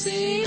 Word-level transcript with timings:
ಆತನ 0.00 0.39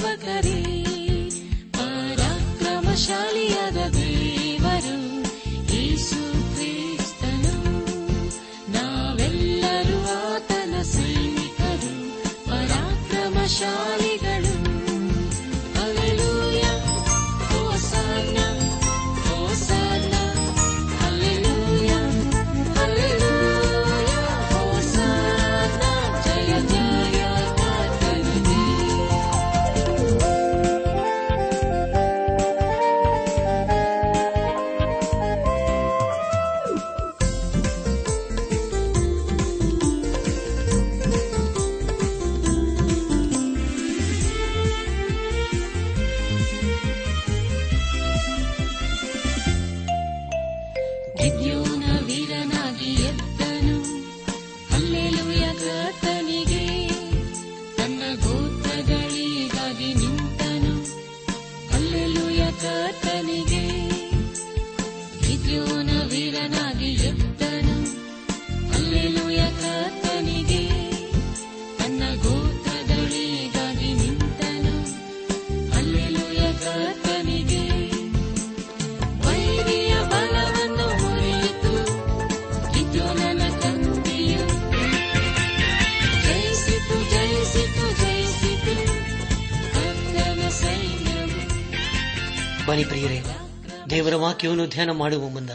ವಾಕ್ಯವನ್ನು 94.33 94.67
ಧ್ಯಾನ 94.67 94.92
ಮಾಡುವ 94.92 95.30
ಮುನ್ನ 95.30 95.49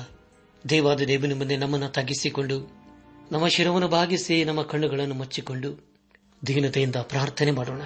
ದೇವಾದ 0.69 1.01
ದೇವನ 1.01 1.33
ಮುಂದೆ 1.39 1.57
ನಮ್ಮನ್ನು 1.57 1.89
ತಗ್ಗಿಸಿಕೊಂಡು, 1.89 2.73
ನಮ್ಮ 3.33 3.49
ಶಿರವನ್ನು 3.49 3.89
ಭಾಗಿಸಿ 3.89 4.45
ನಮ್ಮ 4.45 4.63
ಕಣ್ಣುಗಳನ್ನು 4.63 5.15
ಮುಚ್ಚಿಕೊಂಡು 5.15 5.99
ದೀನತೆಯಿಂದ 6.47 6.97
ಪ್ರಾರ್ಥನೆ 6.97 7.51
ಮಾಡೋಣ. 7.51 7.83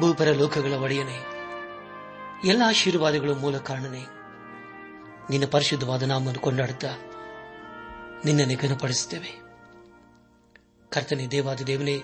ಭೂಪರ 0.00 0.32
ಲೋಕಗಳ 0.32 0.72
ಒಡೆಯನೆ, 0.72 1.18
ಎಲ್ಲ 2.44 2.62
ಆಶೀರ್ವಾದಗಳ 2.66 3.30
ಮೂಲ 3.30 3.56
ಕಾರಣನೇ, 3.58 4.04
ನಿನ್ನ 5.30 5.44
ಪರಿಶುದ್ಧವಾದ 5.50 6.02
ನಾಮನ್ನು 6.02 6.40
ಕೊಂಡಾಡುತ್ತಾ 6.40 6.88
ನಿನ್ನನ್ನು 8.24 8.68
ಘನಪಡಿಸುತ್ತೇವೆ. 8.68 9.45
ಕರ್ತನೆ 10.96 11.24
ದೇವಾದ 11.26 11.62
ದೇವನೇ, 11.66 11.94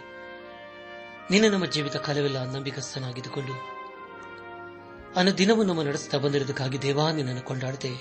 ನಿನ್ನ 1.31 1.47
ನಮ್ಮ 1.53 1.67
ಜೀವಿತ 1.67 1.97
ಕಾಲವೆಲ್ಲ 1.97 2.39
ನಂಬಿಕಸ್ಥನಾಗಿದ್ದುಕೊಂಡು 2.45 3.55
ಅನ್ನ 5.17 5.31
ದಿನವೂ 5.31 5.63
ನಮ್ಮ 5.63 5.83
ನಡೆಸುತ್ತಾ 5.83 6.19
ಬಂದಿರುವುದಕ್ಕಾಗಿ 6.19 6.79
ದೇವಾ 6.83 7.05
ನಿನ್ನನ್ನು 7.13 7.43
ಕೊಂಡಾಡುತ್ತೆ 7.43 7.93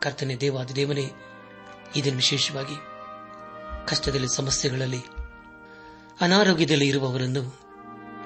ಕರ್ತನೆ 0.00 0.34
ದೇವಾದ 0.36 0.70
ದೇವನೇ, 0.70 1.06
ಇದನ್ನು 1.96 2.18
ವಿಶೇಷವಾಗಿ 2.18 2.76
ಕಷ್ಟದಲ್ಲಿ, 3.88 4.30
ಸಮಸ್ಯೆಗಳಲ್ಲಿ, 4.36 5.02
ಅನಾರೋಗ್ಯದಲ್ಲಿ 6.20 6.88
ಇರುವವರನ್ನು 6.88 7.44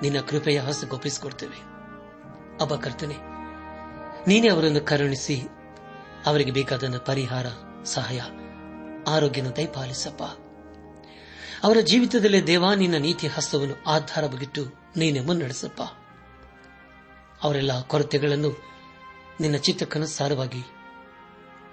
ನಿನ್ನ 0.02 0.18
ಕೃಪೆಯ 0.20 0.58
ಹಸಗೊಪ್ಪಿಸಿಕೊಡ್ತೇವೆ 0.60 1.60
ಅಬ್ಬ 2.62 2.74
ಕರ್ತನೆ, 2.76 3.18
ನೀನೇ 4.28 4.48
ಅವರನ್ನು 4.48 4.82
ಕರುಣಿಸಿ 4.86 5.38
ಅವರಿಗೆ 6.26 6.50
ಬೇಕಾದ 6.50 6.98
ಪರಿಹಾರ, 7.06 7.46
ಸಹಾಯ, 7.84 8.20
ಆರೋಗ್ಯನ 9.08 9.50
ದಯಪಾಲಿಸಪ್ಪ. 9.56 10.22
ಅವರ 11.62 11.76
ಜೀವಿತದಲ್ಲಿ 11.80 12.46
ದೇವಾ, 12.46 12.74
ನಿನ್ನ 12.74 12.96
ನೀತಿ 12.96 13.26
ಹಸ್ತವನ್ನು 13.26 13.74
ಆಧಾರವಾಗಿಟ್ಟು 13.86 14.66
ನೀನೆ 14.96 15.20
ಮುನ್ನಡೆಸಪ್ಪ. 15.20 15.82
ಅವರೆಲ್ಲ 17.42 17.80
ಕೊರತೆಗಳನ್ನು 17.80 18.62
ನಿನ್ನ 19.40 19.56
ಚಿತ್ತಕ್ಕನುಸಾರವಾಗಿ 19.56 20.62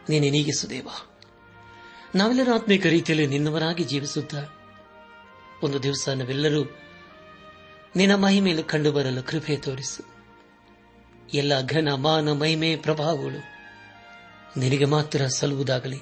ನೀನೆ 0.09 0.30
ನೀಗಿಸು 0.30 0.69
ದೇವ. 0.69 0.88
ನಾವೆಲ್ಲರೂ 2.15 2.53
ಆತ್ಮಿಕ 2.53 2.85
ರೀತಿಯಲ್ಲಿ 2.85 3.27
ನಿನ್ನವರಾಗಿ 3.27 3.83
ಜೀವಿಸುತ್ತ, 3.83 4.35
ಒಂದು 5.63 5.83
ದಿವಸ 5.83 6.09
ನಾವೆಲ್ಲರೂ 6.09 6.63
ನಿನ್ನ 7.95 8.15
ಮಹಿಮೆಯಲ್ಲಿ 8.15 8.63
ಕಂಡುಬರಲು 8.63 9.24
ಕೃಪೆ 9.24 9.56
ತೋರಿಸು. 9.56 10.13
ಎಲ್ಲ 11.33 11.62
ಘನ, 11.62 11.94
ಮಾನ, 11.94 12.31
ಮಹಿಮೆ, 12.31 12.75
ಪ್ರಭಾವಗಳು 12.75 13.53
ನಿನಗೆ 14.59 14.86
ಮಾತ್ರ 14.86 15.27
ಸಲ್ಲುವುದಾಗಲಿ. 15.27 16.01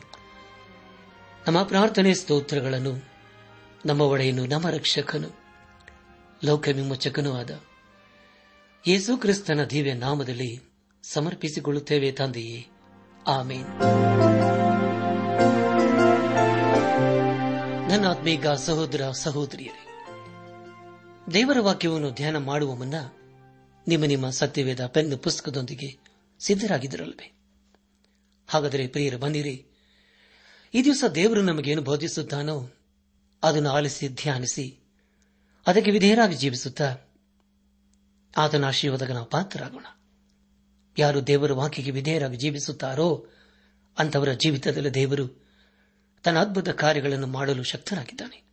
ನಮ್ಮ 1.47 1.63
ಪ್ರಾರ್ಥನೆ 1.63 2.13
ಸ್ತೋತ್ರಗಳನ್ನು 2.13 3.10
ನಮ್ಮ 3.85 4.01
ಒಡೆಯನು, 4.01 4.45
ನಮ್ಮ 4.45 4.69
ರಕ್ಷಕನು 4.69 5.27
ಲೋಕ 6.43 6.67
ವಿಮೋಚಕನೂ 6.67 7.33
ಆದ. 7.33 7.63
ಯೇಸು 8.87 9.17
ಕ್ರಿಸ್ತನ 9.17 9.63
ದಿವ್ಯ 9.63 9.93
ನಾಮದಲ್ಲಿ 9.93 10.61
ಸಮರ್ಪಿಸಿಕೊಳ್ಳುತ್ತೇವೆ 11.03 12.11
ತಂದೆಯೇ. 12.11 12.67
ಆಮೇನ್. 13.27 13.67
ನನ್ನ 17.89 18.07
ಆತ್ಮೀಗ 18.07 18.47
ಸಹೋದರ 18.47 19.11
ಸಹೋದರಿಯರೇ, 19.11 19.87
ದೇವರ 21.33 21.57
ವಾಕ್ಯವನ್ನು 21.59 22.11
ಧ್ಯಾನ 22.11 22.37
ಮಾಡುವ 22.37 22.75
ಮುನ್ನ 22.75 22.93
ನಿಮ್ಮ 23.87 24.05
ನಿಮ್ಮ 24.05 24.29
ಸತ್ಯವೇದ 24.29 24.85
ಪೆನ್ 24.85 25.19
ಪುಸ್ತಕದೊಂದಿಗೆ 25.19 25.97
ಸಿದ್ಧರಾಗಿದ್ದರಲ್ವೇ 26.39 27.31
ಹಾಗಾದರೆ 28.47 28.87
ಪ್ರಿಯರು 28.87 29.17
ಬಂದಿರಿ 29.17 29.65
ಈ 30.73 30.83
ದಿವಸ 30.83 31.03
ದೇವರು 31.15 31.41
ನಮಗೇನು 31.41 31.81
ಬೋಧಿಸುತ್ತಾನೋ 31.81 32.69
ಅದನ್ನು 33.43 33.69
ಆಲಿಸಿ 33.69 34.07
ಧ್ಯಾನಿಸಿ 34.07 34.79
ಅದಕ್ಕೆ 35.67 35.91
ವಿಧೇಯರಾಗಿ 35.91 36.35
ಜೀವಿಸುತ್ತಾ 36.35 36.95
ಆತನ 38.37 38.65
ಆಶೀರ್ವಾದಕ್ಕೆ 38.65 39.13
ನಾವು 39.13 39.25
ಪಾತ್ರರಾಗೋಣ. 39.25 39.85
ಯಾರು 40.97 41.27
ದೇವರ 41.27 41.51
ವಾಕ್ಯಕ್ಕೆ 41.51 41.91
ವಿಧೇಯರಾಗಿ 41.91 42.37
ಜೀವಿಸುತ್ತಾರೋ 42.37 43.27
ಅಂತವರ 43.97 44.31
ಜೀವಿತದಲ್ಲಿ 44.31 44.89
ದೇವರು 44.89 45.45
ತನ್ನ 46.23 46.39
ಅದ್ಭುತ 46.39 46.69
ಕಾರ್ಯಗಳನ್ನು 46.69 47.27
ಮಾಡಲು 47.27 47.63
ಶಕ್ತರಾಗಿದ್ದಾನೆ. 47.63 48.43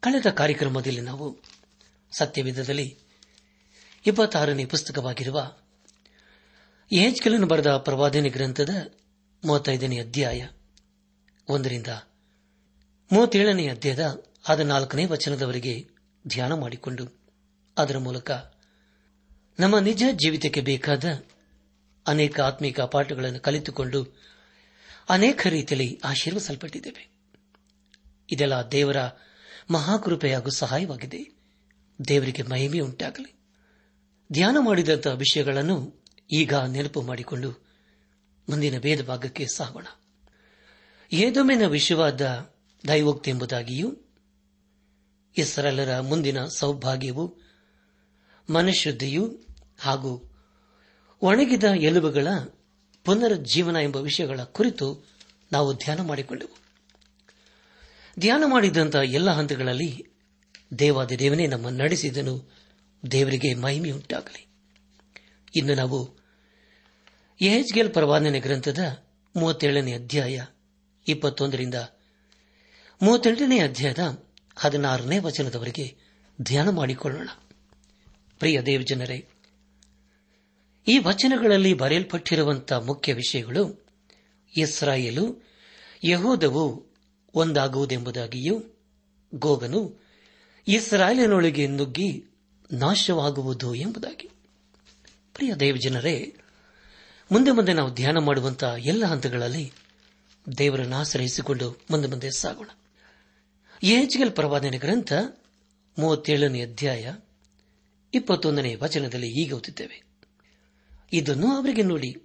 ಕಳೆದ 0.00 0.26
ಕಾರ್ಯಕ್ರಮದಲ್ಲಿ 0.30 1.00
ನಾವು 1.00 1.38
ಸತ್ಯವಿಧದಲ್ಲಿ 2.18 2.98
ಇಪ್ಪತ್ತಾರನೇ 4.06 4.64
ಪುಸ್ತಕವಾಗಿರುವ 4.64 5.52
ಏಜ್ಕಲನ್ನು 6.92 7.46
ಬರೆದ 7.46 7.76
ಪ್ರವಾದನೆ 7.76 8.28
ಗ್ರಂಥದ 8.28 8.70
ಮೂವತ್ತೈದನೇ 9.44 9.98
ಅಧ್ಯಾಯ 10.00 10.48
ಒಂದರಿಂದ 11.48 11.86
ಮೂವತ್ತೇಳನೇ 13.12 13.68
ಅಧ್ಯಾಯದ 13.68 14.24
ಆದ 14.48 14.60
ನಾಲ್ಕನೇ 14.60 15.04
ವಚನದವರೆಗೆ 15.04 15.88
ಧ್ಯಾನ 16.26 16.52
ಮಾಡಿಕೊಂಡು, 16.52 17.20
ಅದರ 17.78 17.98
ಮೂಲಕ 17.98 18.30
ನಮ್ಮ 19.60 19.78
ನಿಜ 19.78 20.02
ಜೀವಿತಕ್ಕೆ 20.12 20.60
ಬೇಕಾದ 20.60 21.04
ಅನೇಕ 22.06 22.40
ಆತ್ಮಿಕ 22.40 22.80
ಪಾಠಗಳನ್ನು 22.80 23.40
ಕಲಿತುಕೊಂಡು 23.40 24.20
ಅನೇಕ 25.08 25.46
ರೀತಿಯಲ್ಲಿ 25.46 26.00
ಆಶೀರ್ವಿಸಲ್ಪಟ್ಟಿದ್ದೇವೆ 26.04 27.08
ಇದೆಲ್ಲ 28.30 28.54
ದೇವರ 28.54 28.96
ಮಹಾಕೃಪೆಯಾಗೂ 29.70 30.50
ಸಹಾಯವಾಗಿದೆ. 30.50 31.28
ದೇವರಿಗೆ 32.08 32.42
ಮಹಿಮೆ 32.42 32.78
ಉಂಟಾಗಲಿ. 32.78 33.34
ಧ್ಯಾನ 34.32 34.56
ಮಾಡಿದಂತಹ 34.60 35.12
ವಿಷಯಗಳನ್ನು 35.12 36.04
ಈಗ 36.32 36.54
ನೆನಪು 36.54 37.02
ಮಾಡಿಕೊಂಡು 37.02 37.50
ಮುಂದಿನ 38.48 38.78
ಭೇದ 38.78 39.04
ಭಾಗಕ್ಕೆ 39.04 39.46
ಸಾಗೋಣ. 39.46 39.86
ಏದೊಮ್ಮಿನ 41.12 41.66
ವಿಷಯವಾದ 41.66 42.51
ದೈವೋಕ್ತಿ 42.88 43.30
ಎಂಬುದಾಗಿಯೂ 43.30 43.96
ಇಸ್ರಾಲರ 45.38 46.00
ಮುಂದಿನ 46.00 46.44
ಸೌಭಾಗ್ಯವು 46.44 47.36
ಮನಃಶುದ್ಧಿಯು 48.50 49.40
ಹಾಗೂ 49.80 50.28
ಒಣಗಿದ 51.22 51.64
ಎಲುಬುಗಳ 51.64 52.26
ಪುನರುಜ್ಜೀವನ 53.04 53.76
ಎಂಬ 53.76 53.96
ವಿಷಯಗಳ 53.96 54.42
ಕುರಿತು 54.42 55.06
ನಾವು 55.52 55.74
ಧ್ಯಾನ 55.74 56.00
ಮಾಡಿಕೊಂಡೆವು. 56.00 56.56
ಧ್ಯಾನ 58.18 58.42
ಮಾಡಿದಂತಹ 58.46 58.98
ಎಲ್ಲ 58.98 59.30
ಹಂತಗಳಲ್ಲಿ 59.30 60.06
ದೇವಾದಿ 60.78 61.18
ದೇವನೇ 61.18 61.46
ನಮ್ಮ 61.46 61.68
ನಡೆಸಿದನು. 61.68 62.52
ದೇವರಿಗೆ 63.10 63.54
ಮಹಿಮೆಯುಂಟಾಗಲಿ. 63.54 64.46
ಇನ್ನು 65.56 65.74
ನಾವು 65.74 66.10
ಎಹೆಚ್ಗೆಲ್ 67.40 67.94
ಪರವಾನನೆ 67.94 68.40
ಗ್ರಂಥದ 68.40 69.04
ಮೂವತ್ತೇಳನೇ 69.36 69.92
ಅಧ್ಯಾಯ 69.92 70.44
ಇಪ್ಪತ್ತೊಂದರಿಂದ 71.08 71.74
ಮೂವತ್ತೆಂಟನೇ 73.02 73.58
ಅಧ್ಯಾಯದ 73.58 74.24
ಹದಿನಾರನೇ 74.56 75.18
ವಚನದವರೆಗೆ 75.18 75.96
ಧ್ಯಾನ 76.42 76.68
ಮಾಡಿಕೊಳ್ಳೋಣ. 76.68 77.28
ಪ್ರಿಯ 78.38 78.62
ದೇವಜನರೇ 78.62 79.28
ಈ 80.88 80.98
ವಚನಗಳಲ್ಲಿ 80.98 81.74
ಬರೆಯಲ್ಪಟ್ಟಿರುವಂತಹ 81.74 82.76
ಮುಖ್ಯ 82.76 83.14
ವಿಷಯಗಳು 83.14 83.86
ಇಸ್ರಾಯೇಲು, 84.56 85.48
ಯಹೋದವು 86.04 86.86
ಒಂದಾಗುವುದೆಂಬುದಾಗಿಯೂ, 87.34 88.62
ಗೋಗನು 89.34 90.02
ಇಸ್ರಾಯೇಲಿನೊಳಗೆ 90.68 91.66
ನುಗ್ಗಿ 91.66 92.24
ನಾಶವಾಗುವುದು 92.72 93.74
ಎಂಬುದಾಗಿ. 93.74 94.30
ಪ್ರಿಯ 95.34 95.54
ದೇವಜನರೇ 95.54 96.36
ಮುಂದೆ 97.32 97.50
ಮುಂದೆ 97.50 97.72
ನಾವು 97.72 97.94
ಧ್ಯಾನ 97.94 98.18
ಮಾಡುವಂತಹ 98.18 98.74
ಎಲ್ಲ 98.78 99.06
ಹಂತಗಳಲ್ಲಿ 99.06 99.72
ದೇವರನ್ನು 100.58 100.96
ಆಶ್ರಯಿಸಿಕೊಂಡು 100.96 101.80
ಮುಂದೆ 101.90 102.08
ಮುಂದೆ 102.08 102.30
ಸಾಗೋಣ. 102.30 102.70
ಯಹೆಚ್ಗೆಲ್ 103.82 104.32
ಪ್ರವಾದನೆ 104.32 104.78
ಗ್ರಂಥ 104.78 105.12
ಮೂವತ್ತೇಳನೇ 105.98 106.60
ಅಧ್ಯಾಯ 106.60 107.14
ಇಪ್ಪತ್ತೊಂದನೇ 108.14 108.74
ವಚನದಲ್ಲಿ 108.74 109.28
ಈಗ 109.42 109.52
ಓದುತ್ತೇವೆ 109.52 110.02
ಇದನ್ನು 111.12 111.56
ಅವರಿಗೆ 111.56 111.82
ನೋಡಿ 111.82 112.16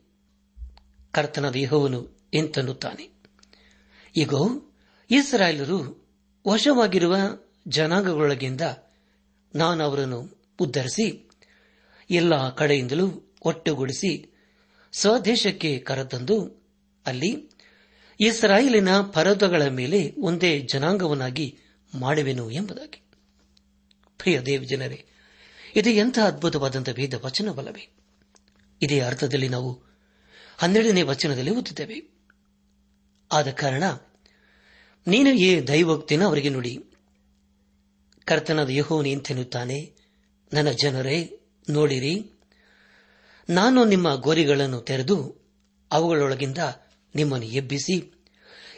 ಕರ್ತನಾದ 1.12 1.56
ಯಹೋವನು 1.56 2.30
ಎಂತನ್ನುತ್ತಾನೆ? 2.34 3.06
ಈಗ 4.18 4.34
ಇಸ್ರಾಯೇಲರು 5.12 6.08
ವಶವಾಗಿರುವ 6.48 7.16
ಜನಾಂಗಗಳೊಳಗಿಂದ 7.68 8.62
ನಾನು 9.56 9.84
ಅವರನ್ನು 9.84 10.20
ಉದ್ಧರಿಸಿ, 10.60 11.30
ಎಲ್ಲ 12.12 12.50
ಕಡೆಯಿಂದಲೂ 12.50 13.36
ಒಟ್ಟುಗೂಡಿಸಿ 13.42 14.32
ಸ್ವದೇಶಕ್ಕೆ 14.94 15.80
ಕರೆತಂದು 15.80 16.68
ಅಲ್ಲಿ 17.06 17.57
ಇಸ್ರಾಯೇಲಿನ 18.20 19.02
ಪರ್ವತಗಳ 19.02 19.68
ಮೇಲೆ 19.68 20.16
ಒಂದೇ 20.22 20.60
ಜನಾಂಗವನ್ನಾಗಿ 20.60 21.60
ಮಾಡುವೆನು 22.00 22.52
ಎಂಬುದಾಗಿ. 22.52 23.02
ಪ್ರಿಯ 24.18 24.42
ದೇವ್ 24.42 24.66
ಜನರೇ, 24.66 25.06
ಇದು 25.76 25.90
ಎಂಥ 25.90 26.20
ಅದ್ಭುತವಾದಂಥ 26.20 26.90
ವೇದ 26.90 27.14
ವಚನವಲ್ಲವೇ? 27.14 27.96
ಇದೇ 28.82 29.00
ಅರ್ಥದಲ್ಲಿ 29.00 29.50
ನಾವು 29.50 29.84
ಹನ್ನೆರಡನೇ 30.58 31.02
ವಚನದಲ್ಲಿ 31.02 31.52
ಓದುತ್ತೇವೆ 31.52 32.14
ಆದ 33.32 33.52
ಕಾರಣ 33.52 33.84
ನೀನು 35.08 35.30
ಈ 35.30 35.68
ದೈವೋಕ್ತಿನ 35.68 36.24
ಅವರಿಗೆ 36.24 36.50
ನುಡಿ. 36.50 36.86
ಕರ್ತನದ 38.26 38.70
ಯಹೋನಿ 38.70 39.12
ಇಂತೆನ್ನುತ್ತಾನೆ, 39.12 39.94
ನನ್ನ 40.54 40.68
ಜನರೇ, 40.72 41.40
ನೋಡಿರಿ, 41.70 42.32
ನಾನು 43.50 43.86
ನಿಮ್ಮ 43.86 44.16
ಗೋರಿಗಳನ್ನು 44.16 44.82
ತೆರೆದು 44.82 45.36
ಅವುಗಳೊಳಗಿಂದ 45.92 46.58
ನಿಮ್ಮನ್ನು 47.18 47.48
ಎಬ್ಬಿಸಿ 47.48 48.14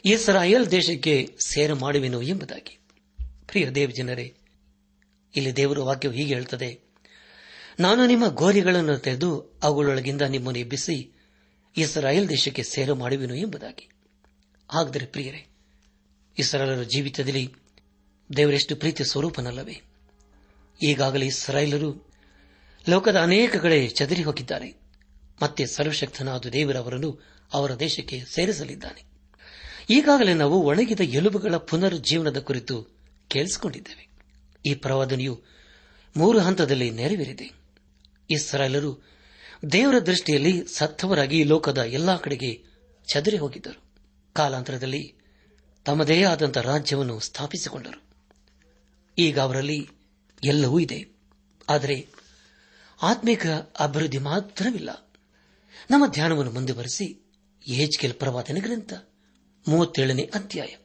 ಇಸ್ರಾಯೇಲ್ 0.06 0.72
ದೇಶಕ್ಕೆ 0.72 1.36
ಸೇರ 1.46 1.74
ಮಾಡುವೆನು 1.74 2.22
ಎಂಬುದಾಗಿ. 2.22 2.80
ಪ್ರಿಯ 3.48 3.70
ದೇವ 3.70 3.90
ಜನರೇ, 3.90 4.34
ಇಲ್ಲಿ 5.36 5.56
ದೇವರ 5.56 5.80
ವಾಕ್ಯವು 5.80 6.14
ಹೀಗೆ 6.14 6.34
ಹೇಳುತ್ತದೆ 6.34 6.80
ನಾನು 7.80 8.06
ನಿಮ್ಮ 8.06 8.28
ಗೋರಿಗಳನ್ನು 8.28 8.98
ತೆಗೆದು 8.98 9.60
ಅವುಗಳೊಳಗಿಂದ 9.64 10.22
ನಿಮ್ಮನ್ನು 10.22 10.60
ಎಬ್ಬಿಸಿ 10.60 11.12
ಇಸ್ರಾಯೇಲ್ 11.78 12.30
ದೇಶಕ್ಕೆ 12.30 12.64
ಸೇರ 12.64 12.94
ಮಾಡುವೆನು 12.94 13.36
ಎಂಬುದಾಗಿ. 13.36 13.90
ಹಾಗಾದರೆ 14.70 15.06
ಪ್ರಿಯರೇ, 15.06 15.46
ಇಸ್ರಾಯೇಲರ 16.38 16.84
ಜೀವಿತದಲ್ಲಿ 16.84 17.54
ದೇವರೆಷ್ಟು 18.38 18.76
ಪ್ರೀತಿ 18.76 19.04
ಸ್ವರೂಪನಲ್ಲವೇ? 19.04 19.82
ಈಗಾಗಲೇ 20.82 21.26
ಇಸ್ರಾಯೇಲರು 21.26 22.10
ಲೋಕದ 22.90 23.16
ಅನೇಕ 23.16 23.56
ಕಡೆ 23.56 23.88
ಚದರಿ 23.88 24.24
ಹೋಗಿದ್ದಾರೆ. 24.24 24.76
ಮತ್ತೆ 25.42 25.66
ಸರ್ವಶಕ್ತನಾದ 25.66 26.46
ದೇವರವರನ್ನು 26.46 27.39
ಅವರ 27.54 27.76
ದೇಶಕ್ಕೆ 27.76 28.24
ಸೇರಿಸಲಿದ್ದಾನೆ. 28.26 29.04
ಈಗಾಗಲೇ 29.90 30.34
ನಾವು 30.34 30.62
ಒಣಗಿದ 30.62 31.00
ಎಲುಬುಗಳ 31.00 31.56
ಪುನರುಜ್ಜೀವನದ 31.56 32.40
ಕುರಿತು 32.40 32.84
ಕೇಳಿಸಿಕೊಂಡಿದ್ದೇವೆ. 33.28 34.10
ಈ 34.66 34.76
ಪ್ರವಾದನೆಯು 34.76 35.42
ಮೂರು 36.18 36.40
ಹಂತದಲ್ಲಿ 36.40 36.92
ನೆರವೇರಿದೆ. 36.92 37.52
ಇಸ್ರಾಯೇಲರು 38.30 39.04
ದೇವರ 39.72 40.00
ದೃಷ್ಟಿಯಲ್ಲಿ 40.00 40.64
ಸತ್ತವರಾಗಿ 40.78 41.44
ಲೋಕದ 41.44 41.78
ಎಲ್ಲಾ 41.78 42.18
ಕಡೆಗೆ 42.18 42.64
ಚದುರಿ 43.14 43.38
ಹೋಗಿದ್ದರು. 43.38 43.84
ಕಾಲಾಂತರದಲ್ಲಿ 44.34 45.16
ತಮ್ಮದೇ 45.86 46.24
ಆದಂಥ 46.24 46.58
ರಾಜ್ಯವನ್ನು 46.58 47.20
ಸ್ಥಾಪಿಸಿಕೊಂಡರು. 47.20 48.04
ಈಗ 49.18 49.40
ಅವರಲ್ಲಿ 49.40 49.90
ಎಲ್ಲವೂ 50.44 50.80
ಇದೆ. 50.80 51.06
ಆದರೆ 51.70 52.08
ಆತ್ಮಿಕ 53.02 53.48
ಅಭಿವೃದ್ಧಿ 53.80 54.18
ಮಾತ್ರವಿಲ್ಲ. 54.18 55.12
ನಮ್ಮ 55.92 56.08
ಧ್ಯಾನವನ್ನು 56.08 56.52
ಮುಂದುವರೆಸಿ 56.52 57.29
ಏಜ್ಕೆಲ್ 57.68 58.14
ಪ್ರವಾದನ 58.14 58.58
ಗ್ರಂಥ, 58.60 58.94
ಮೂವತ್ತೇಳನೇ 59.68 60.22
ಅಧ್ಯಾಯ. 60.22 60.76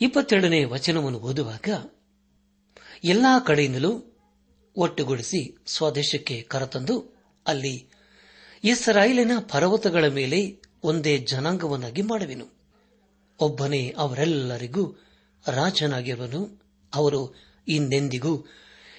ಇಪ್ಪತ್ತೆರಡನೇ 0.00 0.64
ವಚನವನ್ನು 0.64 1.18
ಓದುವಾಗ, 1.18 1.68
ಎಲ್ಲಾ 3.04 3.38
ಕಡೆಯಿಂದಲೂ 3.38 4.16
ಒಟ್ಟುಗೂಡಿಸಿ 4.76 5.58
ಸ್ವದೇಶಕ್ಕೆ 5.66 6.42
ಕರೆತಂದು 6.42 7.16
ಅಲ್ಲಿ 7.46 7.88
ಇಸ್ರಾಯೇಲಿನ 8.64 9.30
ಪರ್ವತಗಳ 9.38 10.08
ಮೇಲೆ 10.08 10.62
ಒಂದೇ 10.82 11.18
ಜನಾಂಗವನ್ನಾಗಿ 11.18 12.02
ಮಾಡುವೆನು. 12.02 12.46
ಒಬ್ಬನೇ 13.40 13.94
ಅವರೆಲ್ಲರಿಗೂ 13.98 14.92
ರಾಜನಾಗಿರುವನು. 15.48 16.62
ಅವರು 16.94 17.34
ಇನ್ನೆಂದಿಗೂ 17.68 18.46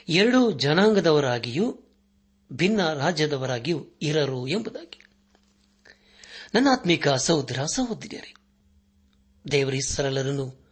ಎರಡೂ 0.09 0.51
ಜನಾಂಗದವರಾಗಿಯೂ, 0.51 1.79
ಭಿನ್ನ 2.53 2.93
ರಾಜ್ಯದವರಾಗಿಯೂ 2.93 3.85
ಇರರು 4.01 4.47
ಎಂಬುದಾಗಿ. 4.47 5.06
ನನ್ನ 6.57 6.67
ಆತ್ಮಿಕ 6.71 7.07
ಸಹೋದರ, 7.07 7.59
ಸಹೋದರಿಯರೇ, 7.73 8.33
ದೇವರಿ 9.51 9.81
ಸರಳರನ್ನು 9.81 10.69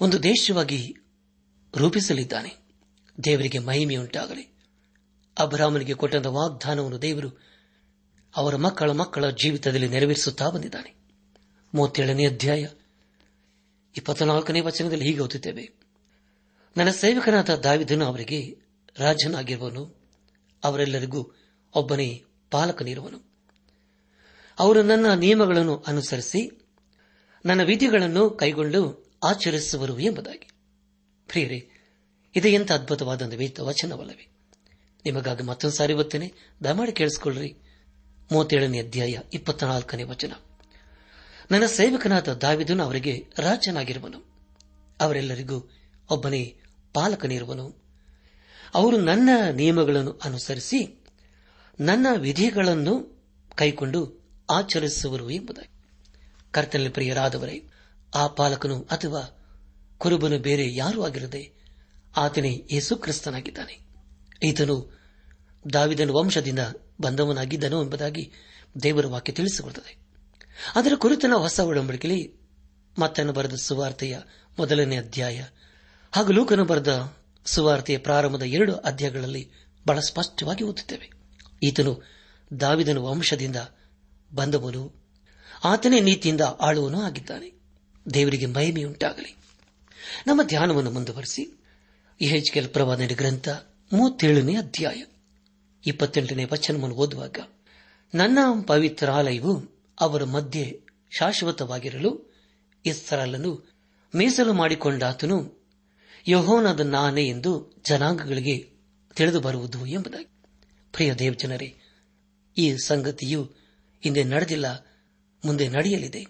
ಒಂದು 0.00 0.22
ದೇಶವಾಗಿ 0.22 0.94
ರೂಪಿಸಲಿದ್ದಾನೆ. 1.76 2.56
ದೇವರಿಗೆ 3.24 3.58
ಮಹಿಮೆಯುಂಟಾಗಲಿ. 3.58 4.54
ಅಬ್ರಾಹ್ಮನಿಗೆ 5.38 5.94
ಕೊಟ್ಟಂತ 5.94 6.26
ವಾಗ್ದಾನವನ್ನು 6.26 7.02
ದೇವರು 7.02 7.40
ಅವರ 8.36 8.56
ಮಕ್ಕಳ 8.56 8.90
ಮಕ್ಕಳ 8.90 9.30
ಜೀವಿತದಲ್ಲಿ 9.30 9.88
ನೆರವೇರಿಸುತ್ತಾ 9.88 10.48
ಬಂದಿದ್ದಾನೆ. 10.48 10.94
ಮೂವತ್ತೇಳನೇ 11.74 12.26
ಅಧ್ಯಾಯ, 12.26 12.66
ಇಪ್ಪತ್ನಾಲ್ಕನೇ 13.96 14.60
ವಚನದಲ್ಲಿ 14.60 15.04
ಹೀಗೆ 15.04 15.20
ಓದುತ್ತೇವೆ. 15.20 15.72
ನನ್ನ 16.76 16.90
ಸೇವಕನಾದ 16.90 17.50
ದಾವಿದನು 17.50 18.04
ಅವರಿಗೆ 18.04 18.56
ರಾಜನಾಗಿರುವನು 18.98 20.08
ಅವರೆಲ್ಲರಿಗೂ 20.64 21.30
ಒಬ್ಬನೇ 21.74 22.24
ಪಾಲಕನಿರುವನು. 22.50 23.33
ಅವರು 24.58 24.82
ನನ್ನ 24.82 25.14
ನಿಯಮಗಳನ್ನು 25.14 25.84
ಅನುಸರಿಸಿ 25.86 26.66
ನನ್ನ 27.46 27.62
ವಿಧಿಗಳನ್ನು 27.62 28.30
ಕೈಗೊಂಡು 28.30 29.12
ಆಚರಿಸುವರು 29.24 29.98
ಎಂಬುದಾಗಿ. 29.98 30.48
ಪ್ರಿಯರೇ, 31.26 31.68
ಇದು 32.36 32.48
ಎಂಥ 32.48 32.72
ಅದ್ಭುತವಾದ 32.72 33.32
ವೇದ 33.32 33.58
ವಚನವಲ್ಲವೇ. 33.60 34.28
ನಿಮಗಾಗಿ 35.04 35.42
ಮತ್ತೊಂದು 35.42 35.76
ಸಾರಿ 35.76 35.92
ಓದ್ತೇನೆ. 35.92 36.32
ದಯಮಾಡಿ 36.64 36.92
ಕೇಳಿಸಿಕೊಳ್ಳ್ರಿ. 36.92 37.56
ಮೂವತ್ತೇಳನೇ 38.32 38.80
ಅಧ್ಯಾಯ 38.80 39.18
ಇಪ್ಪತ್ನಾಲ್ಕನೇ 39.34 40.02
ವಚನ. 40.02 40.32
ನನ್ನ 41.50 41.66
ಸೇವಕನಾದ 41.66 42.28
ದಾವಿದನು 42.28 42.82
ಅವರಿಗೆ 42.82 43.26
ರಾಜನಾಗಿರುವನು. 43.38 44.18
ಅವರೆಲ್ಲರಿಗೂ 45.00 45.70
ಒಬ್ಬನೇ 46.10 46.56
ಪಾಲಕನಿರುವನು. 46.94 47.82
ಅವರು 48.74 48.96
ನನ್ನ 48.96 49.28
ನಿಯಮಗಳನ್ನು 49.52 50.20
ಅನುಸರಿಸಿ 50.24 51.04
ನನ್ನ 51.80 52.06
ವಿಧಿಗಳನ್ನು 52.16 53.22
ಕೈಕೊಂಡು 53.54 54.23
ಆಚರಿಸುವರು 54.50 55.30
ಎಂಬುದಾಗಿ. 55.30 55.74
ಕರ್ತನಲ್ಲಿ 56.50 56.90
ಪ್ರಿಯರಾದವರೇ, 56.90 57.64
ಆ 58.14 58.26
ಪಾಲಕನು 58.26 58.80
ಅಥವಾ 58.80 59.40
ಕುರುಬನು 59.98 60.38
ಬೇರೆ 60.38 60.74
ಯಾರೂ 60.74 61.02
ಆಗಿರದೆ 61.02 61.52
ಆತನೇ 62.16 62.66
ಯೇಸು 62.72 62.96
ಕ್ರಿಸ್ತನಾಗಿದ್ದಾನೆ. 62.96 63.78
ಈತನು 64.42 64.98
ದಾವಿದನ 65.72 66.10
ವಂಶದಿಂದ 66.10 66.58
ಬಂದವನಾಗಿದ್ದನು 67.00 67.82
ಎಂಬುದಾಗಿ 67.82 68.32
ದೇವರ 68.82 69.06
ವಾಕ್ಯ 69.06 69.32
ತಿಳಿಸಿಕೊಡುತ್ತದೆ. 69.32 69.96
ಅದರ 70.74 70.92
ಕುರಿತನ 70.98 71.32
ಹೊಸ 71.36 71.60
ಒಡಂಬಡಿಕೆಯಲ್ಲಿ 71.60 72.34
ಮತ್ತನ್ನು 72.98 73.32
ಬರೆದ 73.32 73.54
ಸುವಾರ್ತೆಯ 73.54 74.18
ಮೊದಲನೇ 74.58 74.96
ಅಧ್ಯಾಯ 74.96 75.44
ಹಾಗೂ 76.12 76.32
ಲೂಕನು 76.32 76.64
ಬರೆದ 76.64 77.16
ಸುವಾರ್ತೆಯ 77.46 77.98
ಪ್ರಾರಂಭದ 77.98 78.42
ಎರಡು 78.42 78.74
ಅಧ್ಯಾಯಗಳಲ್ಲಿ 78.74 79.50
ಬಹಳ 79.86 80.00
ಸ್ಪಷ್ಟವಾಗಿ 80.00 80.64
ಓದುತ್ತೇವೆ. 80.64 81.10
ಈತನು 81.62 82.02
ದಾವಿದನ 82.60 82.98
ವಂಶದಿಂದ 82.98 83.56
ಬಂದವನು 84.34 84.92
ಆತನೇ 85.64 86.00
ನೀತಿಯಿಂದ 86.00 86.40
ಆಳುವನು 86.40 87.02
ಆಗಿದ್ದಾನೆ. 87.02 87.52
ದೇವರಿಗೆ 88.14 88.46
ಮಹಿಮೆಯುಂಟಾಗಲಿ. 88.46 89.36
ನಮ್ಮ 90.26 90.42
ಧ್ಯಾನವನ್ನು 90.42 90.90
ಮುಂದುವರೆಸಿ. 90.90 91.60
ಎಚ್ಕೆಲ್ 92.20 92.68
ಪ್ರವಾದನೆ 92.68 93.06
ಗ್ರಂಥ 93.06 93.48
ಮೂವತ್ತೇಳನೇ 93.92 94.56
ಅಧ್ಯಾಯ. 94.56 95.02
ಇಪ್ಪತ್ತೆಂಟನೇ 95.86 96.44
ವಚನವನ್ನು 96.44 96.96
ಓದುವಾಗ, 96.96 97.38
ನನ್ನ 98.14 98.38
ಪವಿತ್ರಾಲಯವು 98.66 99.82
ಅವರ 100.00 100.24
ಮಧ್ಯೆ 100.24 100.80
ಶಾಶ್ವತವಾಗಿರಲು 101.10 102.34
ಇಸ್ರಾಲನ್ನು 102.86 103.74
ಮೀಸಲು 104.14 104.52
ಮಾಡಿಕೊಂಡಾತನು. 104.52 105.64
ಯಹೋನದ 106.28 106.80
ನಾನೇ 106.80 107.28
ಎಂದು 107.28 107.82
ಜನಾಂಗಗಳಿಗೆ 107.88 108.70
ತಿಳಿದು 109.16 109.40
ಬರುವುದು 109.40 109.86
ಎಂಬುದಾಗಿ. 109.86 110.28
ಪ್ರಿಯ 110.92 111.14
ದೇವಜನರೇ, 111.14 111.74
ಈ 112.58 112.76
ಸಂಗತಿಯು 112.76 113.63
ಹಿಂದೆ 114.04 114.24
ನಡೆದಿಲ್ಲ, 114.24 114.86
ಮುಂದೆ 115.44 115.68
ನಡೆಯಲಿದೆ. 115.68 116.26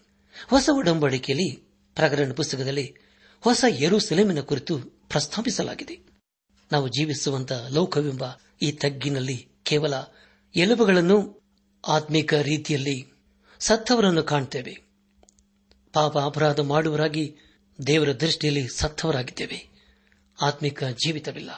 ಹೊಸ 0.49 0.71
ಒಡಂಬಡಿಕೆಯಲ್ಲಿ 0.73 1.51
ಪ್ರಕರಣ 1.95 2.33
ಪುಸ್ತಕದಲ್ಲಿ 2.33 2.95
ಹೊಸ 3.41 3.65
ಏರು 3.69 3.99
ಸೆಲೆಮಿನ 3.99 4.41
ಕುರಿತು 4.41 4.79
ಪ್ರಸ್ತಾಪಿಸಲಾಗಿದೆ. 4.79 5.99
ನಾವು 6.73 6.89
ಜೀವಿಸುವಂತಹ 6.89 7.67
ಲೋಕವೆಂಬ 7.71 8.25
ಈ 8.63 8.73
ತಗ್ಗಿನಲ್ಲಿ 8.73 9.49
ಕೇವಲ 9.63 9.95
ಎಲುಬುಗಳನ್ನು 10.57 11.43
ಆತ್ಮಿಕ 11.89 12.35
ರೀತಿಯಲ್ಲಿ 12.35 13.13
ಸತ್ತವರನ್ನು 13.61 14.23
ಕಾಣ್ತೇವೆ. 14.23 14.79
ಪಾಪ 15.93 16.19
ಅಪರಾಧ 16.19 16.61
ಮಾಡುವರಾಗಿ 16.61 17.37
ದೇವರ 17.87 18.13
ದೃಷ್ಟಿಯಲ್ಲಿ 18.13 18.69
ಸತ್ತವರಾಗಿದ್ದೇವೆ. 18.69 19.69
ಆತ್ಮಿಕ 20.43 20.85
ಜೀವಿತವಿಲ್ಲ. 20.85 21.51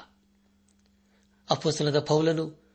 ಅಪ್ಪಸನದ 1.51 1.99
ಪೌಲನು 1.99 2.67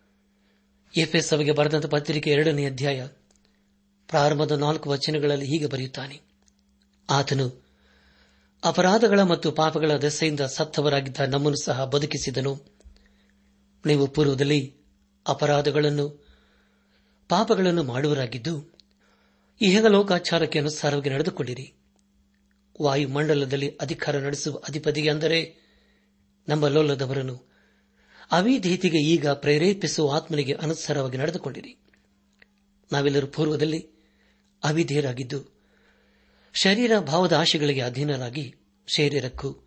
ಎಫ್ಎಸ್ 0.98 1.28
ಸಭೆಗೆ 1.28 1.52
ಬರೆದಂತಹ 1.52 1.90
ಪತ್ರಿಕೆ 1.90 2.32
ಎರಡನೇ 2.32 2.66
ಅಧ್ಯಾಯ 2.66 3.08
ಪ್ರಾರಂಭದ 4.12 4.52
ನಾಲ್ಕು 4.52 4.90
ವಚನಗಳಲ್ಲಿ 4.90 5.46
ಹೀಗೆ 5.46 5.66
ಬರೆಯುತ್ತಾನೆ. 5.66 6.22
ಆತನು 7.10 7.66
ಅಪರಾಧಗಳ 8.64 9.22
ಮತ್ತು 9.22 9.52
ಪಾಪಗಳ 9.52 9.92
ದೆಸೆಯಿಂದ 9.92 10.40
ಸತ್ತವರಾಗಿದ್ದ 10.40 11.20
ನಮ್ಮನ್ನು 11.20 11.64
ಸಹ 11.64 11.86
ಬದುಕಿಸಿದನು. 11.86 12.62
ನೀವು 13.86 14.08
ಪೂರ್ವದಲ್ಲಿ 14.08 14.76
ಅಪರಾಧಗಳನ್ನು, 15.28 16.26
ಪಾಪಗಳನ್ನು 17.30 17.84
ಮಾಡುವರಾಗಿದ್ದು 17.84 18.78
ಇಹಗಲೋಕಾಚಾರಕ್ಕೆ 19.62 20.60
ಅನುಸಾರವಾಗಿ 20.60 21.10
ನಡೆದುಕೊಂಡಿರಿ. 21.10 21.74
ವಾಯುಮಂಡಲದಲ್ಲಿ 22.82 23.78
ಅಧಿಕಾರ 23.82 24.20
ನಡೆಸುವ 24.20 24.62
ಅಧಿಪತಿಗೆ 24.70 25.10
ಅಂದರೆ 25.10 25.58
ನಮ್ಮ 26.48 26.68
ಲೋಲದವರನ್ನು 26.68 27.52
ಅವಿಧೀತಿಗೆ 28.32 28.98
ಈಗ 28.98 29.28
ಪ್ರೇರೇಪಿಸುವ 29.28 30.16
ಆತ್ಮನಿಗೆ 30.16 30.54
ಅನುಸಾರವಾಗಿ 30.54 31.18
ನಡೆದುಕೊಂಡಿರಿ. 31.18 31.78
ನಾವೆಲ್ಲರೂ 32.92 33.28
ಪೂರ್ವದಲ್ಲಿ 33.28 33.91
ಅವಿಧೇಯರಾಗಿದ್ದು, 34.64 35.40
ಶರೀರ 36.54 37.00
ಭಾವದ 37.00 37.34
ಆಶೆಗಳಿಗೆ 37.34 37.82
ಅಧೀನರಾಗಿ 37.82 38.56
ಶರೀರಕ್ಕೂ 38.88 39.58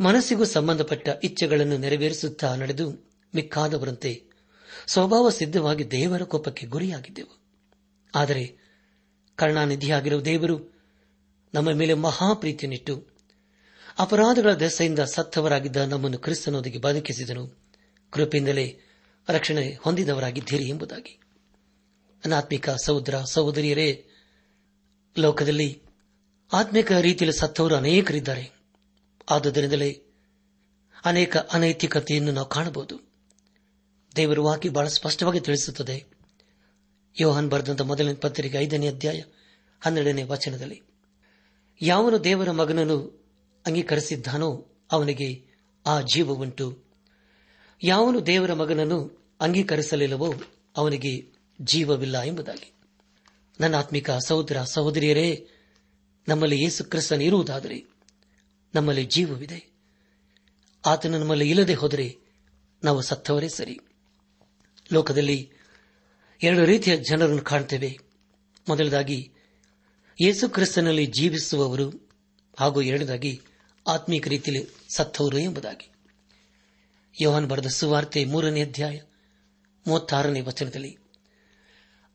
ಮನಸ್ಸಿಗೂ 0.00 0.44
ಸಂಬಂಧಪಟ್ಟ 0.44 1.08
ಇಚ್ಛೆಗಳನ್ನು 1.24 1.76
ನೆರವೇರಿಸುತ್ತಾ 1.76 2.54
ನಡೆದು 2.54 2.90
ಮಿಕ್ಕಾದವರಂತೆ 3.34 4.22
ಸ್ವಭಾವ 4.86 5.30
ಸಿದ್ಧವಾಗಿ 5.30 5.90
ದೇವರ 5.90 6.22
ಕೋಪಕ್ಕೆ 6.22 6.66
ಗುರಿಯಾಗಿದ್ದೆವು. 6.66 7.38
ಆದರೆ 8.14 8.56
ಕರುಣಾನಿಧಿಯಾಗಿರುವ 9.36 10.20
ದೇವರು 10.20 10.74
ನಮ್ಮ 11.54 11.70
ಮೇಲೆ 11.70 11.94
ಮಹಾಪ್ರೀತಿಯನ್ನಿಟ್ಟು 11.94 13.06
ಅಪರಾಧಗಳ 13.98 14.52
ದೆಸೆಯಿಂದ 14.52 14.98
ಸತ್ತವರಾಗಿದ್ದ 14.98 15.76
ನಮ್ಮನ್ನು 15.76 16.18
ಕ್ರಿಸ್ತನೊಂದಿಗೆ 16.18 16.78
ಬದುಕಿಸಿದನು. 16.78 17.58
ಕೃಪೆಯಿಂದಲೇ 18.10 18.78
ರಕ್ಷಣೆ 19.28 19.78
ಹೊಂದಿದವರಾಗಿದ್ದೀರಿ 19.80 20.68
ಎಂಬುದಾಗಿ. 20.68 21.18
ಅನಾತ್ಮಿಕ 22.24 22.70
ಸಹೋದರ 22.70 23.20
ಸಹೋದರಿಯರೇ 23.24 24.06
ಲೋಕದಲ್ಲಿ 25.18 25.82
ಆತ್ಮಿಕ 26.52 26.92
ರೀತಿಯಲ್ಲಿ 26.92 27.40
ಸತ್ತವರು 27.40 27.76
ಅನೇಕರಿದ್ದಾರೆ. 27.76 28.50
ಆದುದರಿಂದಲೇ 29.30 30.02
ಅನೇಕ 31.04 31.36
ಅನೈತಿಕತೆಯನ್ನು 31.36 32.32
ನಾವು 32.32 32.48
ಕಾಣಬಹುದು. 32.48 33.00
ದೇವರು 34.16 34.44
ವಾಕಿ 34.44 34.68
ಬಹಳ 34.68 34.88
ಸ್ಪಷ್ಟವಾಗಿ 34.88 35.40
ತಿಳಿಸುತ್ತದೆ. 35.40 36.04
ಯೋಹನ್ 37.20 37.50
ಬರೆದಂತ 37.50 37.80
ಮೊದಲನೇ 37.80 38.14
ಪತ್ರಿಕೆ 38.14 38.58
ಐದನೇ 38.58 38.88
ಅಧ್ಯಾಯ 38.88 39.22
ಹನ್ನೆರಡನೇ 39.80 40.22
ವಚನದಲ್ಲಿ, 40.22 40.82
ಯಾವನು 41.82 42.24
ದೇವರ 42.24 42.50
ಮಗನನ್ನು 42.50 43.28
ಅಂಗೀಕರಿಸಿದ್ದಾನೋ 43.66 44.66
ಅವನಿಗೆ 44.92 45.44
ಆ 45.86 46.00
ಜೀವವುಂಟು. 46.00 46.78
ಯಾವನು 47.82 48.26
ದೇವರ 48.26 48.52
ಮಗನನ್ನು 48.52 49.28
ಅಂಗೀಕರಿಸಲಿಲ್ಲವೋ 49.40 50.34
ಅವನಿಗೆ 50.76 51.39
ಜೀವವಿಲ್ಲ 51.60 52.22
ಎಂಬುದಾಗಿ. 52.22 52.72
ನನ್ನ 53.60 53.74
ಆತ್ಮಿಕ 53.74 54.10
ಸಹೋದರ, 54.10 54.64
ಸಹೋದರಿಯರೇ, 54.64 55.48
ನಮ್ಮಲ್ಲಿ 56.28 56.62
ಯೇಸು 56.62 56.84
ಕ್ರಿಸ್ತನ್ 56.84 57.22
ಇರುವುದಾದರೆ 57.22 57.84
ನಮ್ಮಲ್ಲಿ 58.74 59.04
ಜೀವವಿದೆ. 59.04 59.70
ಆತನು 60.86 61.18
ನಮ್ಮಲ್ಲಿ 61.18 61.50
ಇಲ್ಲದೆ 61.50 61.74
ಹೋದರೆ 61.74 62.18
ನಾವು 62.84 63.02
ಸತ್ತವರೇ 63.02 63.48
ಸರಿ. 63.48 63.80
ಲೋಕದಲ್ಲಿ 64.92 65.52
ಎರಡು 66.42 66.64
ರೀತಿಯ 66.64 66.96
ಜನರನ್ನು 66.96 67.42
ಕಾಣ್ತೇವೆ. 67.42 67.98
ಮೊದಲದಾಗಿ, 68.68 69.32
ಯೇಸು 70.22 70.48
ಕ್ರಿಸ್ತನಲ್ಲಿ 70.48 71.06
ಜೀವಿಸುವವರು 71.06 72.10
ಹಾಗೂ 72.58 72.80
ಎರಡನೇದಾಗಿ 72.80 73.40
ಆತ್ಮೀಕ 73.88 74.28
ರೀತಿಯಲ್ಲಿ 74.28 74.94
ಸತ್ತವರು 74.96 75.38
ಎಂಬುದಾಗಿ. 75.38 75.90
ಯೋಹನ್ 77.20 77.48
ಬರೆದ 77.48 77.66
ಸುವಾರ್ತೆ 77.66 78.24
ಮೂರನೇ 78.24 78.62
ಅಧ್ಯಾಯ 78.62 79.00
ಮೂವತ್ತಾರನೇ 79.86 80.40
ವಚನದಲ್ಲಿ 80.40 80.99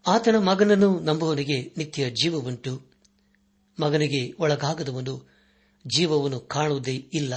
ಆತನ 0.07 0.35
ಮಗನನ್ನು 0.38 1.00
ನಂಬುವವನಿಗೆ 1.00 1.74
ನಿತ್ಯ 1.77 2.09
ಜೀವವುಂಟು. 2.09 2.91
ಮಗನಿಗೆ 3.79 4.31
ಒಳಗಾಗದವನು 4.31 5.29
ಜೀವವನ್ನು 5.88 6.39
ಕಾಣುವುದೇ 6.39 6.95
ಇಲ್ಲ. 7.13 7.33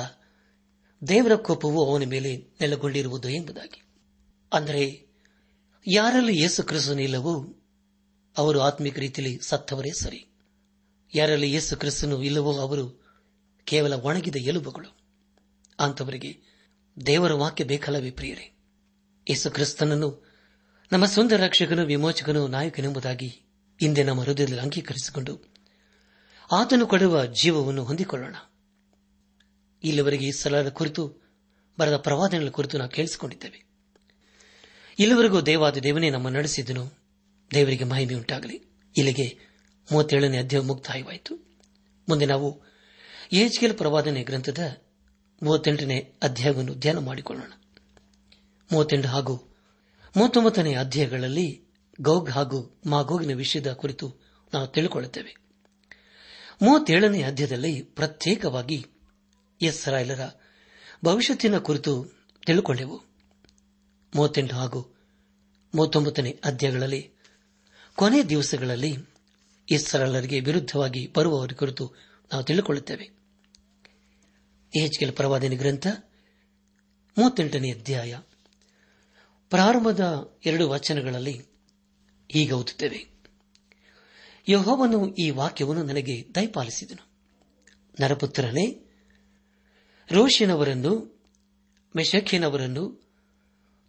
ದೇವರ 1.08 1.34
ಕೋಪವು 1.34 1.90
ಅವನ 1.90 2.04
ಮೇಲೆ 2.04 2.36
ನೆಲೆಗೊಂಡಿರುವುದು 2.36 3.28
ಎಂಬುದಾಗಿ. 3.28 3.82
ಅಂದರೆ, 4.52 5.06
ಯಾರಲ್ಲಿ 5.86 6.40
ಯೇಸು 6.40 6.98
ಇಲ್ಲವೋ 6.98 7.56
ಅವರು 8.36 8.60
ಆತ್ಮಿಕ 8.60 8.98
ರೀತಿಯಲ್ಲಿ 8.98 9.40
ಸತ್ತವರೇ 9.42 9.90
ಸರಿ. 9.90 10.26
ಯಾರಲ್ಲಿ 11.14 11.52
ಯೇಸು 11.52 11.76
ಕ್ರಿಸ್ತನು 11.76 12.22
ಇಲ್ಲವೋ 12.22 12.58
ಅವರು 12.58 13.04
ಕೇವಲ 13.64 13.92
ಒಣಗಿದ 13.92 14.36
ಎಲುಬುಗಳು. 14.36 14.96
ಅಂತವರಿಗೆ 15.80 16.40
ದೇವರ 17.06 17.32
ವಾಕ್ಯ 17.32 17.64
ಬೇಕಲ್ಲವೇ 17.64 18.10
ಪ್ರಿಯರೇ? 18.10 18.58
ಯೇಸು 19.28 19.50
ಕ್ರಿಸ್ತನನ್ನು 19.50 20.27
ನಮ್ಮ 20.92 21.06
ಸ್ವಂತ 21.06 21.32
ರಕ್ಷಕನು 21.32 21.86
ವಿಮೋಚಕನು 21.86 22.48
ನಾಯಕನೆಂಬುದಾಗಿ 22.48 23.40
ಇಂದೆ 23.80 24.02
ನಮ್ಮ 24.02 24.20
ಹೃದಯದಲ್ಲಿ 24.20 24.60
ಅಂಗೀಕರಿಸಿಕೊಂಡು 24.60 25.40
ಆತನು 26.52 26.86
ಕೊಡುವ 26.86 27.26
ಜೀವವನ್ನು 27.26 27.84
ಹೊಂದಿಕೊಳ್ಳೋಣ. 27.84 28.36
ಇಲ್ಲಿವರೆಗೆ 29.84 30.26
ಈ 30.26 30.30
ಸ್ಥಳದ 30.30 30.68
ಕುರಿತು, 30.68 31.14
ಬರೆದ 31.78 31.96
ಪ್ರವಾದನೆಗಳ 31.96 32.48
ಕುರಿತು 32.48 32.78
ನಾವು 32.78 32.90
ಕೇಳಿಸಿಕೊಂಡಿದ್ದೇವೆ. 32.90 33.64
ಇಲ್ಲಿವರೆಗೂ 34.98 35.40
ದೇವಾದ 35.40 35.76
ದೇವನೇ 35.76 36.10
ನಮ್ಮ 36.10 36.28
ನಡೆಸಿದನು 36.28 36.92
ದೇವರಿಗೆ 37.54 37.84
ಮಹಿಮೆ 37.84 38.14
ಉಂಟಾಗಲಿ. 38.14 38.62
ಇಲ್ಲಿಗೆ 38.96 39.38
ಮೂವತ್ತೇಳನೇ 39.92 40.38
ಅಧ್ಯಾಯ 40.38 40.62
ಮುಕ್ತಾಯವಾಯಿತು. 40.62 41.34
ಮುಂದೆ 42.08 42.26
ನಾವು 42.26 42.62
ಏಜ್ಕೆಲ್ 43.32 43.78
ಪ್ರವಾದನೆ 43.78 44.22
ಗ್ರಂಥದ 44.22 44.80
ಮೂವತ್ತೆಂಟನೇ 45.42 46.12
ಅಧ್ಯಾಯವನ್ನು 46.22 46.74
ಧ್ಯಾನ 46.74 46.98
ಮಾಡಿಕೊಳ್ಳೋಣ. 46.98 47.52
ಮೂವತ್ತೆಂಟು 48.72 49.08
ಹಾಗೂ 49.08 49.47
ಮೂವತ್ತೊಂಬತ್ತನೇ 50.18 50.74
ಅಧ್ಯಾಯಗಳಲ್ಲಿ 50.74 51.62
ಗೌಗ್ 52.00 52.30
ಹಾಗೂ 52.30 52.80
ಮಾಗೋಗಿನ 52.86 53.36
ವಿಷಯದ 53.36 53.72
ಕುರಿತು 53.72 54.16
ನಾವು 54.54 54.66
ತಿಳಿಕೊಳ್ಳುತ್ತೇವೆ. 54.66 55.36
ಮೂವತ್ತೇಳನೇ 56.62 57.22
ಅಧ್ಯಾಯದಲ್ಲಿ 57.22 57.82
ಪ್ರತ್ಯೇಕವಾಗಿ 57.82 58.86
ಇಸ್ರಾಯೇಲರ 59.62 60.20
ಭವಿಷ್ಯತ್ತಿನ 61.04 61.58
ಕುರಿತು 61.58 62.12
ತಿಳಿಕೊಂಡೆವು 62.46 63.00
ಮೂವತ್ತೆಂಟು 64.14 64.56
ಹಾಗೂ 64.56 64.96
ಮೂವತ್ತೊಂಬತ್ತನೇ 65.74 66.40
ಅಧ್ಯಾಯಗಳಲ್ಲಿ 66.44 67.10
ಕೊನೆ 67.96 68.22
ದಿವಸಗಳಲ್ಲಿ 68.22 68.96
ಇಸ್ರಾಯೇಲರಿಗೆ 69.70 70.40
ವಿರುದ್ಧವಾಗಿ 70.40 71.12
ಬರುವವರ 71.16 71.52
ಕುರಿತು 71.52 71.94
ನಾವು 72.32 72.44
ತಿಳಿದುಕೊಳ್ಳುತ್ತೇವೆ 72.44 73.10
ಎಚ್ಕೆಲ್ 74.76 75.12
ಪ್ರವಾದನೆ 75.12 75.56
ಗ್ರಂಥ 75.56 75.86
ಮೂವತ್ತೆಂಟನೇ 77.18 77.70
ಅಧ್ಯಾಯ. 77.70 78.18
ಪ್ರಾರಂಭದ 79.50 80.32
ಎರಡು 80.46 80.68
ವಚನಗಳಲ್ಲಿ 80.68 81.46
ಈಗ 82.34 82.52
ಓದುತ್ತೇವೆ. 82.52 83.06
ಯಹೋವನು 84.48 85.14
ಈ 85.14 85.30
ವಾಕ್ಯವನ್ನು 85.30 85.82
ನನಗೆ 85.82 86.26
ದಯಪಾಲಿಸಿದನು. 86.34 87.08
ನರಪುತ್ರನೇ, 88.00 88.84
ರೋಷಿನವರನ್ನು, 90.10 91.20
ಮೆಷಖಿನವರನ್ನು, 91.96 93.02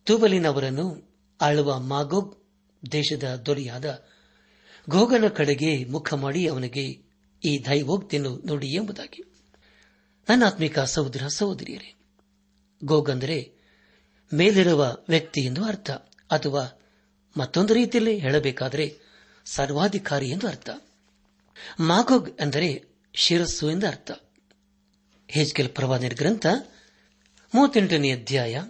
ತೂಬಲಿನವರನ್ನು 0.03 1.17
ಆಳುವ 1.41 1.79
ಮಾಗೋಗ್ 1.79 2.43
ದೇಶದ 2.91 3.43
ದೊರೆಯಾದ 3.45 4.05
ಗೋಗನ 4.89 5.27
ಕಡೆಗೆ 5.27 5.85
ಮುಖ 5.85 6.13
ಮಾಡಿ 6.13 6.47
ಅವನಿಗೆ 6.47 7.03
ಈ 7.45 7.65
ದೈವೋಕ್ತಿಯನ್ನು 7.65 8.41
ನೋಡಿ 8.45 8.67
ಎಂಬುದಾಗಿ. 8.67 9.23
ನನ್ನ 10.29 10.45
ಆತ್ಮಿಕ 10.45 10.79
ಸಹೋದರ 10.79 11.27
ಸಹೋದರಿಯರೇ 11.27 11.95
ಗೋಗಂದರೆ 12.83 13.41
ಅಂದರೆ 13.41 13.58
ಮೇಲಿರುವ 14.33 14.97
ವ್ಯಕ್ತಿ 15.09 15.41
ಎಂದು 15.41 15.65
ಅರ್ಥ. 15.65 15.91
ಅಥವಾ 16.31 16.81
ಮತ್ತೊಂದು 17.37 17.73
ರೀತಿಯಲ್ಲಿ 17.73 18.17
ಹೇಳಬೇಕಾದರೆ 18.17 18.97
ಸರ್ವಾಧಿಕಾರಿ 19.45 20.29
ಎಂದು 20.29 20.47
ಅರ್ಥ. 20.47 20.69
ಮಾಗೋಗ್ 21.79 22.41
ಅಂದರೆ 22.41 22.85
ಶಿರಸ್ಸು 23.13 23.71
ಎಂದು 23.71 23.87
ಅರ್ಥ. 23.87 24.11
ಹೇಜ್ಕೆಲ್ 25.27 25.69
ಪ್ರವಾದನ 25.69 26.07
ಗ್ರಂಥ, 26.07 26.45
ಮೂವತ್ತೆಂಟನೇ 27.55 28.11
ಅಧ್ಯಾಯ, 28.11 28.61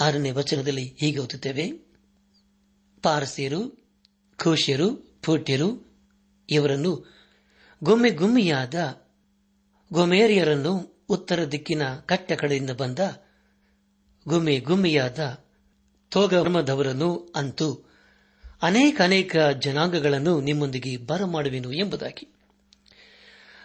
ಆರನೇ 0.00 0.30
ವಚನದಲ್ಲಿ 0.30 0.94
ಹೀಗೆ 0.98 1.18
ಓದುತ್ತೇವೆ. 1.18 1.72
ಪಾರಸಿಯರು 3.02 3.88
ಖೋಶಿಯರು 4.42 5.18
ಪೂಟ್ಯರು, 5.22 5.94
ಇವರನ್ನು 6.50 7.14
ಗೊಮ್ಮೆ 7.84 8.10
ಗುಮ್ಮಿಯಾದ 8.10 9.02
ಗೊಮೇರಿಯರನ್ನು 9.92 11.04
ಉತ್ತರ 11.08 11.44
ದಿಕ್ಕಿನ 11.44 11.82
ಕಟ್ಟ 11.94 12.32
ಕಡೆಯಿಂದ 12.32 12.70
ಬಂದ 12.70 12.98
ಗುಮ್ಮೆ, 14.28 14.60
ಗುಮ್ಮಿಯಾದ 14.60 15.44
ತೋಗಮದವರನ್ನು 16.08 17.32
ಅಂತೂ 17.34 17.90
ಅನೇಕ 18.62 19.00
ಅನೇಕ 19.04 19.36
ಜನಾಂಗಗಳನ್ನು 19.36 20.40
ನಿಮ್ಮೊಂದಿಗೆ 20.40 20.96
ಬರಮಾಡುವೆನು 20.96 21.72
ಎಂಬುದಾಗಿ. 21.72 22.28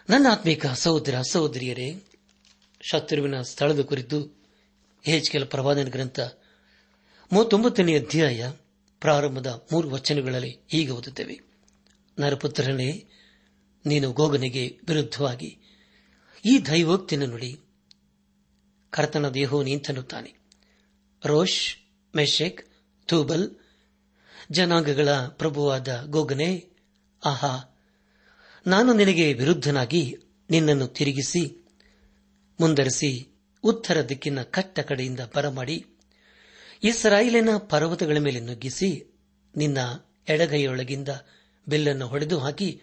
ನನ್ನ 0.10 0.28
ಆತ್ಮೀಕ 0.32 0.66
ಸಹೋದರ, 0.66 1.22
ಸಹೋದರಿಯರೇ, 1.32 2.04
ಶತ್ರುವಿನ 2.82 3.42
ಸ್ಥಳದ 3.42 3.82
ಕುರಿತು 3.82 4.44
ಹೆಚ್ಕೆಲ 5.06 5.44
ಪ್ರವಾದನ 5.44 5.84
ಗ್ರಂಥ 5.84 6.20
ಮೂವತ್ತೊಂಬತ್ತನೇ 7.34 8.00
ಅಧ್ಯಾಯ 8.00 8.52
ಪ್ರಾರಂಭದ 9.00 9.66
ಮೂರು 9.72 9.90
ವಚನಗಳಲ್ಲಿ 9.90 10.58
ಹೀಗೆ 10.70 10.92
ಓದುತ್ತೇವೆ. 10.92 11.40
ನರಪುತ್ರನೇ, 12.20 13.06
ನೀನು 13.86 14.12
ಗೋಗನಿಗೆ 14.12 14.78
ವಿರುದ್ಧವಾಗಿ 14.88 15.58
ಈ 16.46 16.60
ದೈವೋಕ್ತಿನ 16.60 17.26
ನುಡಿ, 17.26 17.60
ಕರ್ತನ 18.90 19.30
ದೇಹೋ 19.30 19.64
ನಿಂತನ್ನುತ್ತಾನೆ. 19.64 20.39
ರೋಷ್ 21.26 21.76
ಮೆಶೆಕ್ 22.16 22.70
ಥೂಬಲ್ 23.08 23.56
ಜನಾಂಗಗಳ 24.52 25.10
ಪ್ರಭುವಾದ 25.10 26.04
ಗೋಗನೆ, 26.06 26.70
ಆಹಾ, 27.26 27.78
ನಾನು 28.68 28.94
ನಿನಗೆ 28.94 29.34
ವಿರುದ್ಧನಾಗಿ 29.34 30.16
ನಿನ್ನನ್ನು 30.50 30.88
ತಿರುಗಿಸಿ, 30.88 31.66
ಮುಂದರಿಸಿ, 32.60 33.30
ಉತ್ತರ 33.64 34.02
ದಿಕ್ಕಿನ 34.02 34.42
ಕಟ್ಟ 34.42 34.80
ಕಡೆಯಿಂದ 34.80 35.20
ಬರಮಾಡಿ, 35.36 35.86
ಇಸ್ರಾಯಿಲಿನ 36.84 37.50
ಪರ್ವತಗಳ 37.58 38.18
ಮೇಲೆ 38.18 38.40
ನುಗ್ಗಿಸಿ, 38.40 39.18
ನಿನ್ನ 39.56 39.78
ಎಡಗೈಯೊಳಗಿಂದ 40.28 41.10
ಬಿಲ್ಲನ್ನು 41.70 42.08
ಹೊಡೆದು 42.08 42.40
ಹಾಕಿ, 42.40 42.82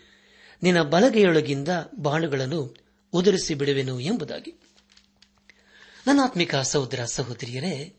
ನಿನ್ನ 0.63 0.83
ಬಲಗೈಯೊಳಗಿಂದ 0.83 1.69
ಬಾಣುಗಳನ್ನು 1.99 2.77
ಉದುರಿಸಿ 3.13 3.55
ಬಿಡುವೆನು 3.55 4.01
ಎಂಬುದಾಗಿ. 4.01 4.51
ನನ್ನಾತ್ಮಿಕ 6.07 6.57
ಸಹೋದರ 6.57 7.05
ಸಹೋದರಿಯರೇ 7.05 7.96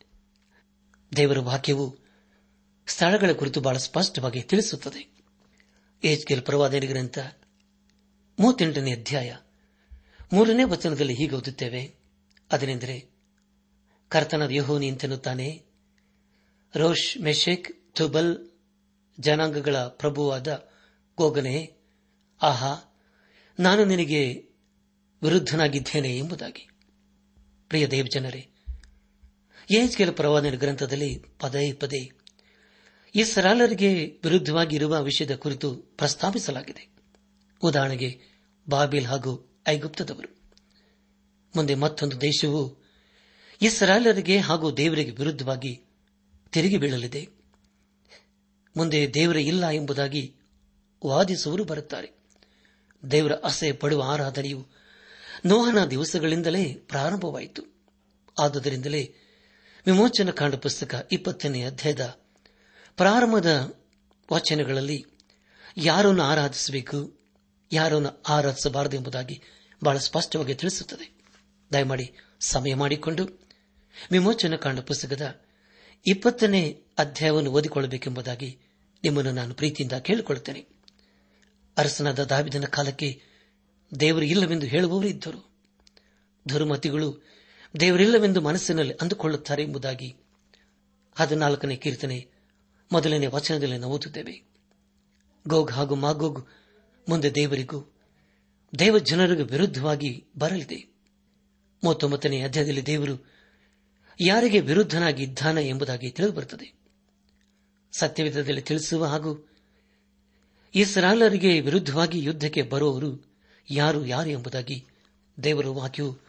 ದೇವರ 1.15 1.39
ವಾಕ್ಯವು 1.39 1.97
ಸ್ಥಳಗಳ 2.87 3.31
ಕುರಿತು 3.31 3.61
ಬಹಳ 3.61 3.77
ಸ್ಪಷ್ಟವಾಗಿ 3.77 4.41
ತಿಳಿಸುತ್ತದೆ. 4.41 5.17
ಏಜ್ಕೆಲ್ 6.03 6.41
ಪ್ರವಾದನೆ 6.41 6.85
ಗ್ರಂಥ 6.85 7.19
ಮೂವತ್ತೆಂಟನೇ 8.39 8.93
ಅಧ್ಯಾಯ 8.93 9.35
ಮೂರನೇ 10.33 10.63
ವಚನದಲ್ಲಿ 10.63 11.13
ಹೀಗೆ 11.13 11.35
ಓದುತ್ತೇವೆ. 11.35 11.95
ಅದನೆಂದರೆ 12.51 13.09
ಕರ್ತನ 14.09 14.41
ಯಹೋನಿ 14.51 14.87
ಎಂತೆನ್ನುತ್ತಾನೆ 14.87 15.63
ರೋಷ್, 16.75 17.21
ಮೆಷೆಕ್ 17.21 17.95
ಥುಬಲ್ 17.95 18.49
ಜನಾಂಗಗಳ 19.19 19.77
ಪ್ರಭುವಾದ 19.77 20.69
ಗೋಗನೆ, 21.17 21.73
ಆಹಾ, 22.41 22.97
ನಾನು 23.59 23.85
ನಿನಗೆ 23.85 24.33
ವಿರುದ್ಧನಾಗಿದ್ದೇನೆ 25.23 26.17
ಎಂಬುದಾಗಿ. 26.17 26.69
ಪ್ರಿಯ 27.67 27.87
ದೇವಜನರೇ 27.87 28.49
ಏಜ್ಕೆಲ 29.71 30.11
ಪ್ರವಾದನ 30.11 30.49
ಗ್ರಂಥದಲ್ಲಿ 30.49 31.23
ಪದೇ 31.39 31.73
ಪದೇ 31.73 32.11
ಇಸ್ರಾಲರಿಗೆ 33.15 34.05
ವಿರುದ್ಧವಾಗಿರುವ 34.23 35.03
ವಿಷಯದ 35.03 35.35
ಕುರಿತು 35.35 35.75
ಪ್ರಸ್ತಾಪಿಸಲಾಗಿದೆ. 35.75 36.89
ಉದಾಹರಣೆಗೆ 37.61 38.21
ಬಾಬಿಲ್ 38.69 39.05
ಹಾಗೂ 39.05 39.59
ಐಗುಪ್ತದವರು. 39.67 40.37
ಮುಂದೆ 41.55 41.75
ಮತ್ತೊಂದು 41.75 42.21
ದೇಶವು 42.21 42.77
ಇಸ್ರಾಲರಿಗೆ 43.61 44.37
ಹಾಗೂ 44.37 44.71
ದೇವರಿಗೆ 44.71 45.11
ವಿರುದ್ಧವಾಗಿ 45.11 45.81
ತಿರುಗಿ 46.51 46.77
ಬೀಳಲಿದೆ. 46.77 47.29
ಮುಂದೆ 48.77 49.13
ದೇವರೇ 49.13 49.41
ಇಲ್ಲ 49.41 49.69
ಎಂಬುದಾಗಿ 49.69 50.35
ವಾದಿಸುವರು 51.05 51.63
ಬರುತ್ತಾರೆ. 51.63 52.11
ದೇವರ 53.11 53.31
ಅಸಹ್ಯ 53.31 53.73
ಪಡುವ 53.73 54.03
ಆರಾಧನೆಯು 54.03 54.67
ನೋಹನ 55.45 55.85
ದಿವಸಗಳಿಂದಲೇ 55.85 56.73
ಪ್ರಾರಂಭವಾಯಿತು. 56.73 57.61
ಆದುದರಿಂದಲೇ 58.39 59.15
ವಿಮೋಚನ 59.87 60.29
ಕಾಂಡ 60.29 60.55
ಪುಸ್ತಕ 60.55 61.07
ಇಪ್ಪತ್ತನೇ 61.11 61.63
ಅಧ್ಯಾಯದ 61.63 62.19
ಪ್ರಾರಂಭದ 62.97 63.73
ವಚನಗಳಲ್ಲಿ 64.31 65.05
ಯಾರನ್ನು 65.77 66.23
ಆರಾಧಿಸಬೇಕು, 66.23 67.19
ಯಾರನ್ನು 67.71 68.23
ಆರಾಧಿಸಬಾರದು 68.29 68.97
ಎಂಬುದಾಗಿ 68.97 69.41
ಬಹಳ 69.83 69.97
ಸ್ಪಷ್ಟವಾಗಿ 69.97 70.55
ತಿಳಿಸುತ್ತದೆ. 70.55 71.21
ದಯಮಾಡಿ 71.73 72.11
ಸಮಯ 72.39 72.75
ಮಾಡಿಕೊಂಡು 72.75 73.47
ವಿಮೋಚನ 74.11 74.55
ಕಾಂಡ 74.55 74.79
ಪುಸ್ತಕದ 74.79 75.41
ಇಪ್ಪತ್ತನೇ 76.07 76.81
ಅಧ್ಯಾಯವನ್ನು 76.97 77.51
ಓದಿಕೊಳ್ಳಬೇಕೆಂಬುದಾಗಿ 77.51 78.59
ನಿಮ್ಮನ್ನು 79.03 79.31
ನಾನು 79.31 79.53
ಪ್ರೀತಿಯಿಂದ 79.53 79.93
ಕೇಳಿಕೊಳ್ಳುತ್ತೇನೆ. 79.93 80.67
ಅರಸನಾದ 81.77 82.23
ದಾವಿದನ 82.23 82.65
ಕಾಲಕ್ಕೆ 82.65 83.21
ದೇವರು 83.99 84.25
ಇಲ್ಲವೆಂದು 84.25 84.65
ಹೇಳುವವರು 84.65 85.07
ಇದ್ದರು 85.07 85.51
ದುರ್ಮತಿಗಳು 86.49 87.36
ದೇವರಿಲ್ಲವೆಂದು 87.79 88.41
ಮನಸ್ಸಿನಲ್ಲಿ 88.41 88.93
ಅಂದುಕೊಳ್ಳುತ್ತಾರೆ 88.93 89.63
ಎಂಬುದಾಗಿ 89.63 90.15
ಹದಿನಾಲ್ಕನೇ 91.15 91.75
ಕೀರ್ತನೆ 91.75 92.27
ಮೊದಲನೇ 92.91 93.27
ವಚನದಲ್ಲಿ 93.27 93.77
ನಾವು 93.77 93.93
ಓದುತ್ತೇವೆ. 93.93 94.43
ಗೋಗ್ 95.47 95.71
ಹಾಗೂ 95.71 95.95
ಮಾಗೋಗ್ 95.95 96.45
ಮುಂದೆ 97.09 97.35
ದೇವರಿಗೂ 97.35 97.93
ದೇವ 98.79 98.97
ಜನರಿಗೂ 98.97 99.43
ವಿರುದ್ಧವಾಗಿ 99.43 100.25
ಬರಲಿದೆ. 100.37 100.93
ಮೂವತ್ತೊಂಬತ್ತನೇ 101.83 102.41
ಅಧ್ಯಾಯದಲ್ಲಿ 102.41 102.85
ದೇವರು 102.85 103.31
ಯಾರಿಗೆ 104.21 104.59
ವಿರುದ್ಧನಾಗಿ 104.59 105.23
ಇದ್ದಾನೆ 105.23 105.67
ಎಂಬುದಾಗಿ 105.67 106.11
ತಿಳಿದುಬರುತ್ತದೆ. 106.11 106.73
ಸತ್ಯವಿಧದಲ್ಲಿ 107.99 108.61
ತಿಳಿಸುವ 108.61 109.05
ಹಾಗೂ 109.05 109.49
ಇಸ್ರಾಲರಿಗೆ 110.75 111.61
ವಿರುದ್ಧವಾಗಿ 111.61 112.19
ಯುದ್ಧಕ್ಕೆ 112.19 112.61
ಬರುವವರು 112.61 113.25
ಯಾರು 113.71 114.05
ಯಾರು 114.05 114.29
ಎಂಬುದಾಗಿ 114.29 114.85
ದೇವರು 115.43 115.73
ವಾಕ್ಯವು 115.73 116.26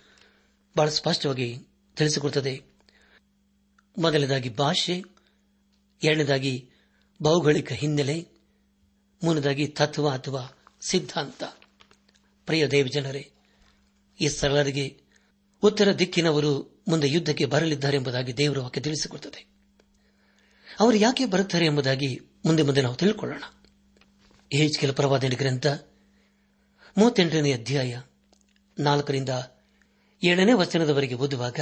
ಬಹಳ 0.76 0.88
ಸ್ಪಷ್ಟವಾಗಿ 0.88 1.58
ತಿಳಿಸಿಕೊಡುತ್ತದೆ 1.96 2.62
ಮೊದಲನೇದಾಗಿ 3.98 4.48
ಭಾಷೆ, 4.48 5.02
ಎರಡನೇದಾಗಿ 6.02 6.70
ಭೌಗೋಳಿಕ 7.22 7.72
ಹಿನ್ನೆಲೆ, 7.72 8.28
ಮೂರನೇದಾಗಿ 9.24 9.68
ತತ್ವ 9.68 10.08
ಅಥವಾ 10.08 10.58
ಸಿದ್ಧಾಂತ. 10.88 11.44
ಪ್ರಿಯ 12.46 12.66
ದೇವಜನರೇ 12.66 13.30
ಈ 14.20 14.28
ಸರಳರಿಗೆ 14.28 15.00
ಉತ್ತರ 15.62 15.92
ದಿಕ್ಕಿನವರು 15.92 16.82
ಮುಂದೆ 16.88 17.08
ಯುದ್ಧಕ್ಕೆ 17.08 17.44
ಬರಲಿದ್ದಾರೆ 17.44 17.96
ಎಂಬುದಾಗಿ 17.96 18.36
ದೇವರ 18.36 18.58
ವಾಕ್ಯ 18.58 18.80
ತಿಳಿಸಿಕೊಡುತ್ತದೆ 18.80 19.46
ಅವರು 20.80 20.96
ಯಾಕೆ 20.96 21.26
ಬರುತ್ತಾರೆ 21.26 21.66
ಎಂಬುದಾಗಿ 21.66 22.20
ಮುಂದೆ 22.44 22.62
ಮುಂದೆ 22.62 22.82
ನಾವು 22.82 22.94
ತಿಳ್ಕೊಳ್ಳೋಣ. 22.94 23.42
ಕೆಲ 24.80 24.92
ಪ್ರವಾದನೆ 24.92 25.34
ಗ್ರಂಥ, 25.34 25.66
ಮೂವತ್ತೆಂಟನೇ 26.98 27.52
ಅಧ್ಯಾಯ, 27.52 28.00
ನಾಲ್ಕರಿಂದ 28.78 29.28
ಏಳನೇ 30.22 30.52
ವಚನದವರೆಗೆ 30.52 31.14
ಓದುವಾಗ 31.14 31.60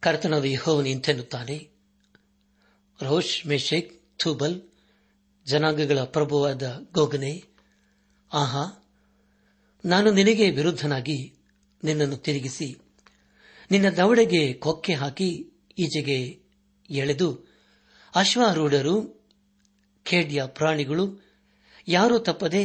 ಕರ್ತನಾದ 0.00 0.44
ಯಹೋವನು 0.44 0.88
ಇಂತೆನ್ನುತ್ತಾನೆ, 0.88 1.68
ರೋಷ್, 3.02 3.46
ಮೇಶೇಕ್, 3.46 4.02
ಥೂಬಲ್, 4.18 4.62
ಜನಾಂಗಗಳ 5.46 6.02
ಪ್ರಭುವಾದ 6.02 6.78
ಗೋಗನೆ, 6.94 7.44
ಆಹಾ, 8.32 8.86
ನಾನು 9.84 10.10
ನಿನಗೆ 10.10 10.50
ವಿರುದ್ಧನಾಗಿ 10.50 11.34
ನಿನ್ನನ್ನು 11.84 12.16
ತಿರುಗಿಸಿ, 12.16 12.78
ನಿನ್ನ 13.70 13.88
ದವಡೆಗೆ 13.88 14.52
ಕೊಕ್ಕೆ 14.52 14.94
ಹಾಕಿ 14.94 15.52
ಈಜೆಗೆ 15.78 16.40
ಎಳೆದು, 16.90 17.48
ಅಶ್ವಾರೂಢರು, 18.14 19.24
ಖೇಡ್ಯ 20.04 20.42
ಪ್ರಾಣಿಗಳು, 20.46 21.24
ಯಾರೂ 21.88 22.18
ತಪ್ಪದೆ 22.18 22.64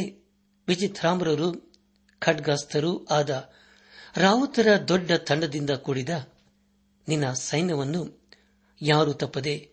ವಿಚಿತ್ರಾಮ್ರರು 0.68 1.78
ಖಡ್ಗಾಸ್ತರು 2.18 3.04
ಆದ 3.04 3.52
ರಾವುತರ 4.16 4.68
ದೊಡ್ಡ 4.88 5.12
ತಂಡದಿಂದ 5.12 5.70
ಕೂಡಿದ 5.70 6.08
ನಿನ್ನ 7.08 7.32
ಸೈನ್ಯವನ್ನು 7.32 8.28
ಯಾರು 8.82 9.12
ತಪ್ಪದೆ 9.12 9.70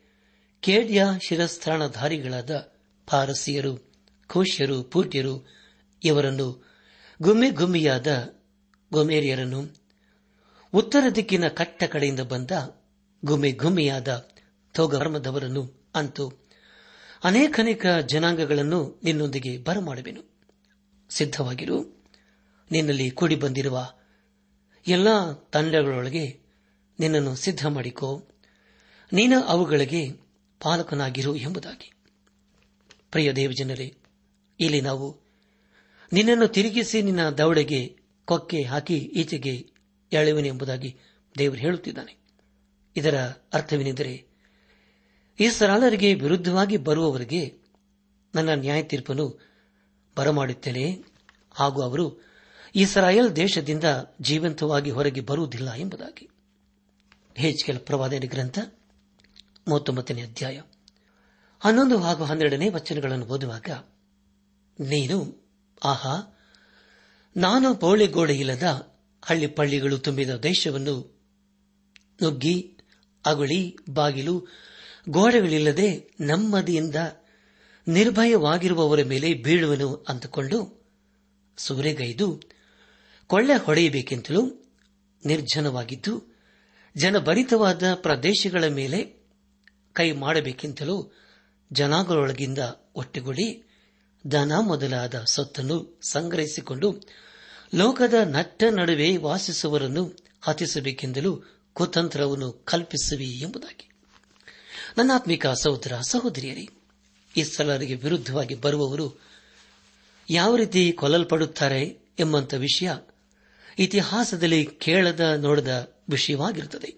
ಕೇಡ್ಯ 0.61 1.05
ಶಿರಸ್ಥಾನಧಾರಿಗಳಾದ 1.27 2.55
ಪಾರಸಿಯರು 3.09 3.91
ಖುಷ್ಯರು 4.27 4.83
ಪೂಟ್ಯರು 4.83 5.47
ಇವರನ್ನು 6.03 6.65
ಗುಮ್ಮೆ 7.21 7.49
ಗುಮ್ಮಿಯಾದ 7.49 8.07
ಗೊಮೇರಿಯರನ್ನು 8.93 9.75
ಉತ್ತರ 10.73 11.03
ದಿಕ್ಕಿನ 11.15 11.47
ಕಟ್ಟ 11.47 11.83
ಕಡೆಯಿಂದ 11.83 12.19
ಬಂದ 12.19 12.51
ಗುಮ್ಮೆ 13.25 13.51
ಗುಮ್ಮಿಯಾದ 13.51 14.29
ತೋಗರ್ಮದವರನ್ನು 14.73 15.89
ಅಂತೂ 15.95 16.31
ಅನೇಕನೇಕ 17.23 17.85
ಜನಾಂಗಗಳನ್ನು 17.85 19.01
ನಿನ್ನೊಂದಿಗೆ 19.03 19.57
ಬರಮಾಡುವೆನು. 19.57 20.21
ಸಿದ್ಧವಾಗಿರು, 21.09 22.03
ನಿನ್ನಲ್ಲಿ 22.71 23.11
ಕೂಡಿ 23.11 23.35
ಬಂದಿರುವ 23.35 23.93
ಎಲ್ಲಾ 24.87 25.33
ತಂಡಗಳೊಳಗೆ 25.51 26.39
ನಿನ್ನನ್ನು 26.99 27.35
ಸಿದ್ಧ 27.35 27.67
ಮಾಡಿಕೋ 27.67 28.27
ನೀನ 29.13 29.33
ಅವುಗಳಿಗೆ 29.47 30.11
ಪಾಲಕನಾಗಿರು 30.61 31.35
ಎಂಬುದಾಗಿ. 31.35 31.91
ಪ್ರಿಯ 33.11 33.33
ದೇವಜನರೇ, 33.33 33.95
ಇಲ್ಲಿ 34.59 34.81
ನಾವು 34.81 35.19
ನಿನ್ನನ್ನು 36.13 36.47
ತಿರುಗಿಸಿ 36.47 37.01
ನಿನ್ನ 37.01 37.29
ದವಡೆಗೆ 37.29 37.97
ಕೊಕ್ಕೆ 38.25 38.63
ಹಾಕಿ 38.63 38.97
ಈಚೆಗೆ 38.97 39.69
ಎಂಬುದಾಗಿ 40.45 40.97
ದೇವರು 41.37 41.57
ಹೇಳುತ್ತಿದ್ದಾನೆ. 41.57 42.17
ಇದರ 42.97 43.15
ಅರ್ಥವೇನೆಂದರೆ 43.53 44.25
ಈ 45.39 45.49
ಸರಾಲರಿಗೆ 45.49 46.13
ವಿರುದ್ಧವಾಗಿ 46.13 46.77
ಬರುವವರಿಗೆ 46.77 47.57
ನನ್ನ 48.35 48.49
ನ್ಯಾಯ 48.53 48.83
ತೀರ್ಪನ್ನು 48.83 49.39
ಬರಮಾಡುತ್ತೇನೆ. 50.15 50.99
ಹಾಗೂ 51.51 51.81
ಅವರು 51.81 52.28
ಇಸ್ರಾಯೇಲ್ 52.75 53.35
ದೇಶದಿಂದ 53.35 53.83
ಜೀವಂತವಾಗಿ 54.21 54.91
ಹೊರಗೆ 54.91 55.21
ಬರುವುದಿಲ್ಲ 55.21 55.73
ಎಂಬುದಾಗಿ. 55.73 56.29
ಹೆಚ್ಕೆಲ್ 57.35 57.79
ಪ್ರವಾದನೆ 57.79 58.27
ಗ್ರಂಥ, 58.27 58.59
ಮೂವತ್ತೊಂಬತ್ತನೇ 59.67 60.21
ಅಧ್ಯಾಯ. 60.21 60.61
ಹನ್ನೊಂದು 61.59 61.97
ಹಾಗೂ 61.97 62.23
ಹನ್ನೆರಡನೇ 62.23 62.69
ವಚನಗಳನ್ನು 62.69 63.25
ಓದುವಾಗ, 63.25 63.69
ನೀನು, 64.79 65.47
ಆಹಾ, 65.83 66.37
ನಾನು 67.37 67.75
ಪೌಳೆಗೋಡೆ 67.75 68.35
ಇಲ್ಲದ 68.35 68.93
ಹಳ್ಳಿ 69.25 69.47
ಪಳ್ಳಿಗಳು 69.47 69.97
ತುಂಬಿದ 69.97 70.29
ದೇಶವನ್ನು 70.29 71.19
ನುಗ್ಗಿ, 72.23 72.77
ಅಗುಳಿ, 73.25 73.77
ಬಾಗಿಲು, 73.89 74.47
ಗೋಡೆಗಳಿಲ್ಲದೆ 75.09 76.11
ನಮ್ಮದಿಯಿಂದ 76.19 76.95
ನಿರ್ಭಯವಾಗಿರುವವರ 77.87 79.03
ಮೇಲೆ 79.03 79.33
ಬೀಳುವನು 79.33 80.05
ಅಂದುಕೊಂಡು 80.09 80.85
ಸೂರೆಗೈದು 81.57 82.58
ಕೊಳ್ಳೆ 83.29 83.57
ಹೊಡೆಯಬೇಕೆಂತಲೂ 83.57 84.71
ನಿರ್ಜನವಾಗಿದ್ದು, 85.25 86.37
ಜನಭರಿತವಾದ 86.97 87.93
ಪ್ರದೇಶಗಳ 87.93 88.67
ಮೇಲೆ 88.67 89.23
ಕೈ 89.93 90.11
ಮಾಡಬೇಕೆಂತಲೂ 90.11 91.13
ಜನಾಂಗಗಳೊಳಗಿಂದ 91.71 92.57
ಒಟ್ಟುಗೂಡಿ 92.95 93.63
ದನ 94.31 94.51
ಮೊದಲಾದ 94.59 95.23
ಸೊತ್ತನ್ನು 95.31 95.99
ಸಂಗ್ರಹಿಸಿಕೊಂಡು 96.09 97.01
ಲೋಕದ 97.75 98.13
ನಟ್ಟ 98.13 98.63
ನಡುವೆ 98.71 99.17
ವಾಸಿಸುವವರನ್ನು 99.17 100.17
ಹತಿಸಬೇಕೆಂದಲೂ 100.41 101.43
ಕುತಂತ್ರವನ್ನು 101.73 102.51
ಕಲ್ಪಿಸುವಿ 102.51 103.29
ಎಂಬುದಾಗಿ. 103.29 103.89
ನನ್ನಾತ್ಮಿಕ 104.97 105.47
ಸಹೋದರ 105.47 105.93
ಸಹೋದರಿಯರೇ, 106.09 106.67
ಈ 107.37 107.43
ಸ್ಥಳರಿಗೆ 107.43 107.95
ವಿರುದ್ಧವಾಗಿ 107.95 108.55
ಬರುವವರು 108.55 109.21
ಯಾವ 110.29 110.55
ರೀತಿ 110.55 110.91
ಕೊಲ್ಲಲ್ಪಡುತ್ತಾರೆ 110.91 111.99
ಎಂಬಂತ 112.19 112.53
ವಿಷಯ 112.53 112.91
ಇತಿಹಾಸದಲ್ಲಿ 113.79 114.65
ಕೇಳದ, 114.65 115.19
ನೋಡದ 115.19 115.93
ವಿಷಯವಾಗಿರುತ್ತದೆ. 116.09 116.95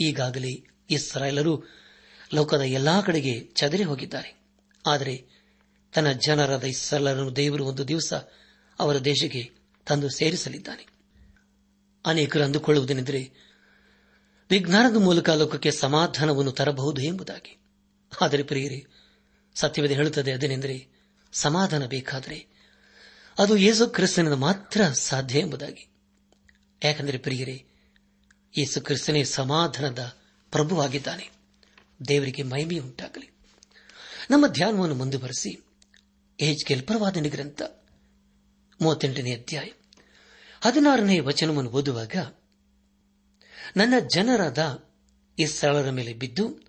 ಈಗಾಗಲೇ 0.00 0.66
ಇಸ್ರಾಯೇಲರು 0.90 1.62
ಲೋಕದ 2.34 2.60
ಎಲ್ಲಾ 2.60 3.00
ಕಡೆಗೆ 3.00 3.40
ಚದರಿ 3.40 3.82
ಹೋಗಿದ್ದಾರೆ. 3.82 4.42
ಆದರೆ 4.86 5.24
ತನ್ನ 5.94 6.12
ಜನರಾದ 6.12 6.64
ಇಸ್ರಾಯೇಲರನ್ನು 6.64 7.36
ದೇವರು 7.36 7.64
ಒಂದು 7.64 7.88
ದಿವಸ 7.88 8.12
ಅವರ 8.80 8.98
ದೇಶಕ್ಕೆ 8.98 9.52
ತಂದು 9.86 10.08
ಸೇರಿಸಲಿದ್ದಾನೆ. 10.08 10.86
ಅನೇಕರು 12.06 12.44
ಅಂದುಕೊಳ್ಳುವುದೇನೆಂದರೆ 12.44 13.32
ವಿಜ್ಞಾನದ 14.50 14.96
ಮೂಲಕ 14.96 15.30
ಲೋಕಕ್ಕೆ 15.30 15.70
ಸಮಾಧಾನವನ್ನು 15.70 16.52
ತರಬಹುದು 16.52 17.02
ಎಂಬುದಾಗಿ. 17.02 17.58
ಆದರೆ 18.20 18.42
ಪ್ರಿಯರೇ, 18.42 18.86
ಸತ್ಯವೇದ 19.54 19.90
ಹೇಳುತ್ತದೆ 19.90 20.32
ಅದೇನೆಂದರೆ 20.32 20.88
ಸಮಾಧಾನ 21.32 21.86
ಬೇಕಾದರೆ 21.86 22.46
ಅದು 23.38 23.56
ಯೇಸು 23.56 23.86
ಕ್ರಿಸ್ತನಿಂದ 23.86 24.34
ಮಾತ್ರ 24.34 24.84
ಸಾಧ್ಯ 24.84 25.38
ಎಂಬುದಾಗಿ. 25.38 25.91
ಯಾಕೆಂದರೆ 26.84 27.18
ಪ್ರಿಯರೇ, 27.18 27.64
ಯೇಸು 28.58 28.80
ಕ್ರಿಸ್ತನೇ 28.80 29.24
ಸಮಾಧಾನದ 29.24 30.18
ಪ್ರಭುವಾಗಿದ್ದಾನೆ. 30.50 31.30
ದೇವರಿಗೆ 32.08 32.42
ಮಹಿಮೆ 32.42 32.78
ಉಂಟಾಗಲಿ. 32.78 33.30
ನಮ್ಮ 34.30 34.46
ಧ್ಯಾನವನ್ನು 34.46 34.94
ಮುಂದುವರೆಸಿ 34.94 35.64
ಏಜ್ 36.40 36.64
ಕೆಲ್ಪರವಾದ 36.64 37.16
ಗ್ರಂಥ 37.16 37.62
ಮೂವತ್ತೆಂಟನೇ 38.80 39.34
ಅಧ್ಯಾಯ 39.34 39.68
ಹದಿನಾರನೇ 40.60 41.20
ವಚನವನ್ನು 41.20 41.70
ಓದುವಾಗ, 41.70 42.16
ನನ್ನ 43.76 43.94
ಜನರಾದ 44.14 44.88
ಇಸ್ರಾಳರ 45.38 45.90
ಮೇಲೆ 45.90 46.14
ಬಿದ್ದು, 46.14 46.60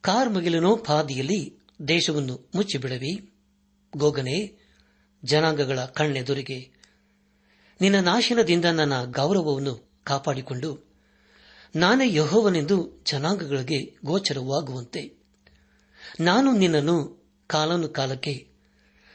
ಕಾರ್ಮಗಿಲನೋ 0.00 0.76
ಪಾದಿಯಲ್ಲಿ 0.76 1.58
ದೇಶವನ್ನು 1.88 2.50
ಮುಚ್ಚಿಬಿಡವಿ. 2.54 3.32
ಗೋಗನೆ, 3.96 4.58
ಜನಾಂಗಗಳ 5.24 5.84
ಕಣ್ಣೆದುರಿಗೆ 5.84 6.81
ನಿನ್ನ 7.80 8.00
ನಾಶನದಿಂದ 8.00 8.64
ನನ್ನ 8.64 9.04
ಗೌರವವನ್ನು 9.04 9.90
ಕಾಪಾಡಿಕೊಂಡು 10.04 10.92
ನಾನೇ 11.76 12.14
ಯಹೋವನೆಂದು 12.14 13.02
ಜನಾಂಗಗಳಿಗೆ 13.04 13.96
ಗೋಚರವಾಗುವಂತೆ. 14.04 15.12
ನಾನು 16.20 16.52
ನಿನ್ನನ್ನು 16.52 17.22
ಕಾಲನು 17.46 17.88
ಕಾಲಕ್ಕೆ 17.88 18.48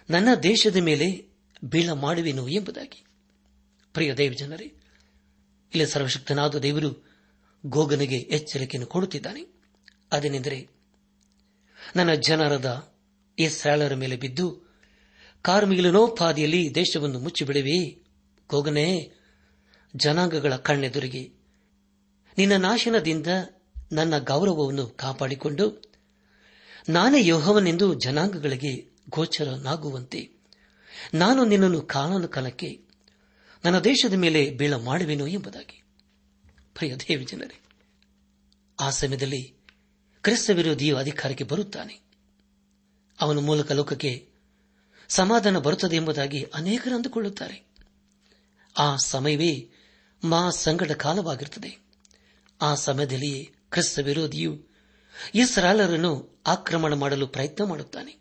ನನ್ನ 0.10 0.28
ದೇಶದ 0.44 0.76
ಮೇಲೆ 0.76 1.26
ಬೀಳ 1.64 1.90
ಮಾಡುವೆನು 1.90 2.48
ಎಂಬುದಾಗಿ. 2.48 3.06
ಪ್ರಿಯ 3.94 4.16
ಜನರೇ, 4.16 4.66
ಇಲ್ಲಿ 5.74 5.86
ಸರ್ವಶಕ್ತನಾದ 5.86 6.56
ದೇವರು 6.56 7.10
ಗೋಗನಿಗೆ 7.66 8.16
ಎಚ್ಚರಿಕೆಯನ್ನು 8.16 8.88
ಕೊಡುತ್ತಿದ್ದಾನೆ. 8.88 9.46
ಅದೇನೆಂದರೆ, 10.12 10.68
ನನ್ನ 11.96 12.14
ಜನರದ 12.14 12.94
ಸ್ಯಾಳರ 13.50 13.94
ಮೇಲೆ 13.94 14.16
ಬಿದ್ದು 14.16 14.76
ಕಾರ್ಮಿಲನೋಪಾದಿಯಲ್ಲಿ 15.42 16.76
ದೇಶವನ್ನು 16.76 17.20
ಮುಚ್ಚಿಬಿಡುವೆ. 17.20 18.07
ಗೋಗನೇ, 18.50 19.14
ಜನಾಂಗಗಳ 19.96 20.56
ಕಣ್ಣೆದುರಿಗೆ, 20.56 21.32
ನಿನ್ನ 22.38 22.56
ನಾಶನದಿಂದ 22.56 23.28
ನನ್ನ 23.92 24.18
ಗೌರವವನ್ನು 24.18 24.88
ಕಾಪಾಡಿಕೊಂಡು, 24.88 25.82
ನಾನೇ 26.90 27.26
ಯೋಹವನೆಂದು 27.26 27.94
ಜನಾಂಗಗಳಿಗೆ 27.94 28.90
ಗೋಚರನಾಗುವಂತೆ. 29.10 30.30
ನಾನು 31.14 31.46
ನಿನ್ನನ್ನು 31.46 31.82
ಕಾಲಾನುಕಾಲಕ್ಕೆ 31.82 32.82
ನನ್ನ 33.66 33.80
ದೇಶದ 33.80 34.14
ಮೇಲೆ 34.14 34.50
ಬೀಳ 34.50 34.74
ಮಾಡುವೆನು 34.74 35.28
ಎಂಬುದಾಗಿ. 35.28 35.84
ಪ್ರಿಯ 36.74 36.96
ದೇವಿ 36.96 37.26
ಜನರೇ, 37.26 37.62
ಆ 38.80 38.90
ಸಮಯದಲ್ಲಿ 38.90 39.56
ಕ್ರಿಸ್ತ 40.22 40.50
ವಿರೋಧಿಯು 40.50 40.98
ಅಧಿಕಾರಕ್ಕೆ 40.98 41.44
ಬರುತ್ತಾನೆ. 41.44 42.00
ಅವನ 43.22 43.38
ಮೂಲಕ 43.38 43.72
ಲೋಕಕ್ಕೆ 43.72 44.30
ಸಮಾಧಾನ 45.10 45.58
ಬರುತ್ತದೆ 45.58 45.96
ಎಂಬುದಾಗಿ 45.96 46.44
ಅನೇಕರು 46.44 46.96
ಅಂದುಕೊಳ್ಳುತ್ತಾರೆ. 46.96 47.67
ಆ 48.78 48.96
ಸಮಯವೇ 48.96 49.70
ಮಾ 50.24 50.50
ಸಂಗಡ 50.50 50.92
ಕಾಲವಾಗಿರುತ್ತದೆ. 50.92 51.80
ಆ 52.62 52.76
ಸಮಯದಲ್ಲಿಯೇ 52.76 53.44
ಕ್ರಿಸ್ತ 53.72 54.00
ವಿರೋಧಿಯು 54.00 54.66
ಇಸ್ರಾಲರನ್ನು 55.36 56.42
ಆಕ್ರಮಣ 56.48 56.94
ಮಾಡಲು 56.94 57.28
ಪ್ರಯತ್ನ 57.28 57.64
ಮಾಡುತ್ತಾನೆ. 57.64 58.18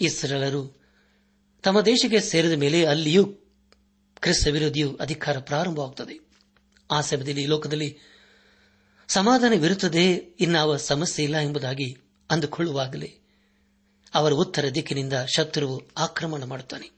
ಇಸ್ರಾಲರು 0.00 0.80
ತಮ್ಮ 1.62 1.80
ದೇಶಕ್ಕೆ 1.80 2.20
ಸೇರಿದ 2.20 2.52
ಮೇಲೆ 2.52 2.84
ಅಲ್ಲಿಯೂ 2.84 3.24
ಕ್ರಿಸ್ತ 4.20 4.48
ವಿರೋಧಿಯು 4.48 4.96
ಅಧಿಕಾರ 4.96 5.38
ಪ್ರಾರಂಭವಾಗುತ್ತದೆ. 5.38 6.20
ಆ 6.90 7.00
ಸಮಯದಲ್ಲಿ 7.00 7.46
ಲೋಕದಲ್ಲಿ 7.46 7.98
ಸಮಾಧಾನವಿರುತ್ತದೆ 9.08 10.14
ಇನ್ನಾವ 10.14 10.76
ಸಮಸ್ಯೆ 10.76 11.24
ಇಲ್ಲ 11.24 11.36
ಎಂಬುದಾಗಿ 11.36 11.98
ಅಂದುಕೊಳ್ಳುವಾಗಲೇ 12.30 13.18
ಅವರ 14.14 14.32
ಉತ್ತರ 14.32 14.68
ದಿಕ್ಕಿನಿಂದ 14.68 15.12
ಶತ್ರುವು 15.36 15.82
ಆಕ್ರಮಣ 15.96 16.44
ಮಾಡುತ್ತಾನೆ. 16.44 16.90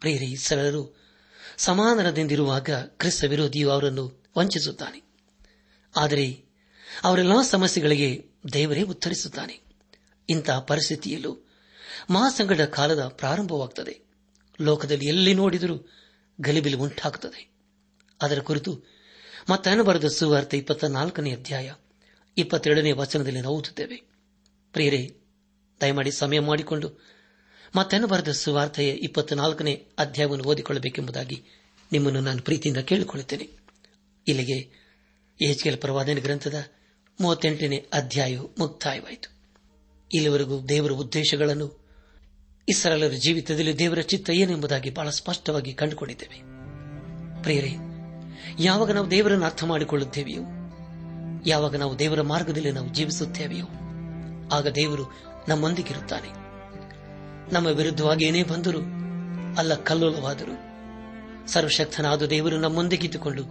ಪ್ರಿಯರಿ, 0.00 0.26
ಇಸ್ರಾಯೇಲರು 0.26 1.07
ಸಮಾಧಾನದಿಂದಿರುವಾಗ 1.58 2.70
ಕ್ರಿಸ್ತ 2.70 3.24
ವಿರೋಧಿಯು 3.24 3.70
ಅವರನ್ನು 3.70 4.24
ವಂಚಿಸುತ್ತಾನೆ. 4.38 5.02
ಆದರೆ 5.96 6.44
ಅವರೆಲ್ಲಾ 7.04 7.42
ಸಮಸ್ಯೆಗಳಿಗೆ 7.42 8.26
ದೇವರೇ 8.52 8.82
ಉತ್ತರಿಸುತ್ತಾನೆ. 8.82 9.60
ಇಂತಹ 10.30 10.58
ಪರಿಸ್ಥಿತಿಯಲ್ಲೂ 10.58 11.38
ಮಹಾಸಂಗಡ 12.10 12.60
ಕಾಲದ 12.60 13.08
ಪ್ರಾರಂಭವಾಗುತ್ತದೆ 13.08 14.00
ಲೋಕದಲ್ಲಿ 14.60 15.06
ಎಲ್ಲಿ 15.06 15.34
ನೋಡಿದರೂ 15.34 15.88
ಗಲಿಬಿಲಿ 16.40 16.76
ಉಂಟಾಗುತ್ತದೆ. 16.76 17.50
ಅದರ 18.22 18.38
ಕುರಿತು 18.38 18.82
ಮತ್ತೇನು 19.50 19.84
ಬರೆದ 19.84 20.04
ಸುವಾರ್ತೆ 20.04 20.58
ಇಪ್ಪತ್ತ 20.58 20.84
ನಾಲ್ಕನೇ 20.84 21.32
ಅಧ್ಯಾಯ, 21.32 21.72
ಇಪ್ಪತ್ತೆರಡನೇ 22.38 22.92
ವಚನದಲ್ಲಿ 22.92 23.40
ನಾವು 23.40 23.56
ಓದುತ್ತೇವೆ. 23.56 23.96
ಪ್ರಿಯರೇ, 24.72 25.16
ದಯಮಾಡಿ 25.80 26.10
ಸಮಯ 26.10 26.40
ಮಾಡಿಕೊಂಡು 26.40 27.17
ಮತ್ತೇನು 27.76 28.06
ಬರೆದ 28.06 28.28
ಸುವಾರ್ತೆಯ 28.28 28.88
ಇಪ್ಪತ್ನಾಲ್ಕನೇ 28.88 29.86
ಅಧ್ಯಾಯವನ್ನು 29.98 30.44
ಓದಿಕೊಳ್ಳಬೇಕೆಂಬುದಾಗಿ 30.44 31.42
ನಿಮ್ಮನ್ನು 31.92 32.20
ನಾನು 32.20 32.42
ಪ್ರೀತಿಯಿಂದ 32.42 32.78
ಕೇಳಿಕೊಳ್ಳುತ್ತೇನೆ. 32.78 33.50
ಇಲ್ಲಿಗೆ 34.28 34.78
ಎಚ್ಕೆಲ್ 35.40 35.78
ಪ್ರವಾದನ 35.78 36.18
ಗ್ರಂಥದ 36.22 36.64
ಮೂವತ್ತೆಂಟನೇ 37.20 37.86
ಅಧ್ಯಾಯವು 37.92 38.50
ಮುಕ್ತಾಯವಾಯಿತು. 38.58 39.38
ಇಲ್ಲಿವರೆಗೂ 40.14 40.62
ದೇವರ 40.62 40.90
ಉದ್ದೇಶಗಳನ್ನು 40.90 41.88
ಇಸ್ರಾಲರ 42.68 43.08
ಜೀವಿತದಲ್ಲಿ 43.08 43.78
ದೇವರ 43.78 44.00
ಚಿತ್ತ 44.00 44.30
ಏನೆಂಬುದಾಗಿ 44.30 44.90
ಬಹಳ 44.90 45.08
ಸ್ಪಷ್ಟವಾಗಿ 45.08 45.74
ಕಂಡುಕೊಂಡಿದ್ದೇವೆ. 45.74 46.36
ಪ್ರಿಯರೇ, 47.42 47.72
ಯಾವಾಗ 48.58 48.90
ನಾವು 48.90 49.10
ದೇವರನ್ನು 49.10 49.44
ಅರ್ಥ 49.44 49.64
ಮಾಡಿಕೊಳ್ಳುತ್ತೇವೆಯೋ, 49.64 50.42
ಯಾವಾಗ 51.46 51.76
ನಾವು 51.76 51.98
ದೇವರ 51.98 52.22
ಮಾರ್ಗದಲ್ಲಿ 52.22 52.72
ನಾವು 52.72 52.88
ಜೀವಿಸುತ್ತೇವೆಯೋ, 52.88 53.64
ಆಗ 54.52 54.68
ದೇವರು 54.68 55.04
ನಮ್ಮೊಂದಿಗಿರುತ್ತಾನೆ 55.48 56.47
ನಮ್ಮ 57.52 57.66
ವಿರುದ್ಧವಾಗಿ 57.66 58.24
ಏನೇ 58.24 58.42
ಬಂದರೂ 58.42 58.78
ಅಲ್ಲ, 59.58 59.74
ಕಲ್ಲೋಲವಾದರು 59.74 60.68
ಸರ್ವಶಕ್ತನಾದ 61.48 62.22
ದೇವರು 62.22 62.56
ನಮ್ಮೊಂದಿಗಿದ್ದುಕೊಂಡು 62.56 63.42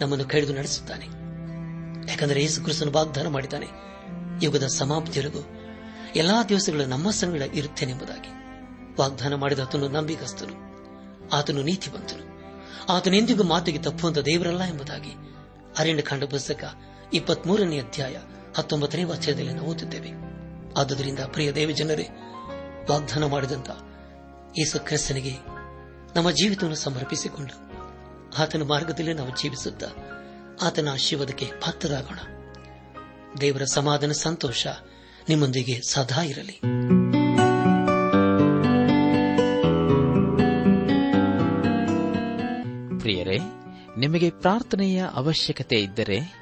ನಮ್ಮನ್ನು 0.00 0.24
ಕಡಿದು 0.24 0.54
ನಡೆಸುತ್ತಾನೆ. 0.54 1.06
ಯಾಕಂದರೆ 2.12 2.40
ಯೇಸು 2.40 2.62
ಕ್ರಿಸ್ತನು 2.62 2.92
ವಾಗ್ದಾನ 2.92 3.26
ಮಾಡಿದ್ದಾನೆ. 3.26 3.66
ಯುಗದ 4.42 4.66
ಸಮಾಪ್ತಿಯವರೆಗೂ 4.66 5.46
ಎಲ್ಲಾ 6.16 6.42
ದಿವಸಗಳು 6.42 6.86
ನಮ್ಮ 6.86 7.10
ಸಂಗಡ 7.10 7.40
ಇರುತ್ತೇನೆಂಬುದಾಗಿ. 7.40 8.28
ವಾಗ್ದಾನ 9.00 9.34
ಮಾಡಿದ 9.34 9.58
ಆತನು 9.58 9.88
ನಂಬಿಕಸ್ತನು 9.88 10.72
ಆತನು 11.28 11.62
ನೀತಿವಂತನು. 11.62 12.32
ಆತನೆಂದಿಗೂ 12.92 13.42
ಮಾತಿಗೆ 13.42 13.78
ತಪ್ಪುವಂತ 13.78 14.18
ದೇವರಲ್ಲ 14.18 14.64
ಎಂಬುದಾಗಿ 14.64 15.10
ಅರಣ್ಯ 15.78 16.02
ಕಾಂಡ 16.02 16.24
ಪುಸ್ತಕ 16.24 16.64
ಇಪ್ಪತ್ಮೂರನೇ 17.14 17.78
ಅಧ್ಯಾಯ 17.78 18.16
ಹತ್ತೊಂಬತ್ತನೇ 18.56 19.04
ವರ್ಷದಲ್ಲಿ 19.04 19.54
ನಾವು 19.54 19.68
ಓದುತ್ತೇವೆ. 19.68 20.10
ಆದುದರಿಂದ 20.76 21.18
ಪ್ರಿಯ 21.18 21.72
ಜನರೇ 21.72 22.08
ವಾಗ್ದಾನ 22.90 23.24
ಮಾಡಿದಂತ 23.24 23.70
ಯೇಸು 24.58 24.84
ಕ್ರಿಸ್ತನಿಗೆ 24.84 25.36
ನಮ್ಮ 26.16 26.30
ಜೀವಿತವನ್ನು 26.30 26.76
ಸಮರ್ಪಿಸಿಕೊಂಡು 26.76 27.72
ಆತನ 28.38 28.62
ಮಾರ್ಗದಲ್ಲಿ 28.62 29.12
ನಾವು 29.12 29.42
ಜೀವಿಸುತ್ತ 29.42 29.84
ಆತನ 30.62 30.88
ಆಶೀರ್ವಾದಕ್ಕೆ 30.92 31.46
ಪಾತ್ರರಾಗೋಣ. 31.46 32.18
ದೇವರ 33.40 33.64
ಸಮಾಧಾನ, 33.64 34.10
ಸಂತೋಷ 34.12 34.66
ನಿಮ್ಮೊಂದಿಗೆ 35.28 35.80
ಸದಾ 35.88 36.22
ಇರಲಿ. 36.22 36.52
ಪ್ರಿಯರೇ, 43.00 43.38
ನಿಮಗೆ 43.98 44.30
ಪ್ರಾರ್ಥನೆಯ 44.30 45.04
ಅವಶ್ಯಕತೆ 45.12 45.76
ಇದ್ದರೆ 45.76 46.41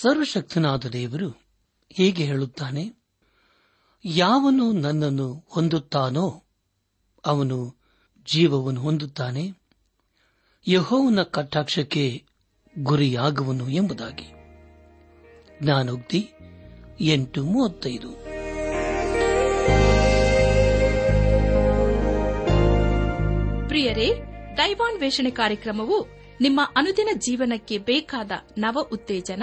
ಸರ್ವಶಕ್ತನಾದ 0.00 0.84
ದೇವರು 0.84 1.28
ಹೀಗೆ 1.90 2.24
ಹೇಳುತ್ತಾನೆ, 2.24 2.94
ಯಾವನು 4.04 4.72
ನನ್ನನ್ನು 4.72 5.44
ಹೊಂದುತ್ತಾನೋ 5.48 6.44
ಅವನು 7.26 7.76
ಜೀವವನ್ನು 8.26 8.80
ಹೊಂದುತ್ತಾನೆ, 8.80 9.54
ಯಹೋವನ 10.68 11.22
ಕಟಾಕ್ಷಕ್ಕೆ 11.22 12.24
ಗುರಿಯಾಗುವನು 12.78 13.68
ಎಂಬುದಾಗಿ. 13.68 14.32
ಜ್ಞಾನೋಕ್ತಿ 15.62 16.28
ಎಂಟು 17.00 17.44
ಮೂವತ್ತೈದು. 17.44 18.12
ಪ್ರಿಯರೇ, 23.68 24.10
ದೈವಾನ್ವೇಷಣೆ 24.56 25.30
ಕಾರ್ಯಕ್ರಮವು 25.30 26.06
ನಿಮ್ಮ 26.40 26.60
ಅನುದಿನ 26.76 27.08
ಜೀವನಕ್ಕೆ 27.14 27.78
ಬೇಕಾದ 27.78 28.30
ನವ 28.58 28.88
ಉತ್ತೇಜನ 28.92 29.42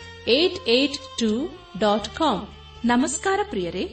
eight 0.27 0.69
eight 0.69 0.97
two 1.19 1.49
dot 1.77 2.17
com 2.17 2.47
ನಮಸ್ಕಾರ 2.85 3.39
ಪ್ರಿಯರೇ. 3.49 3.83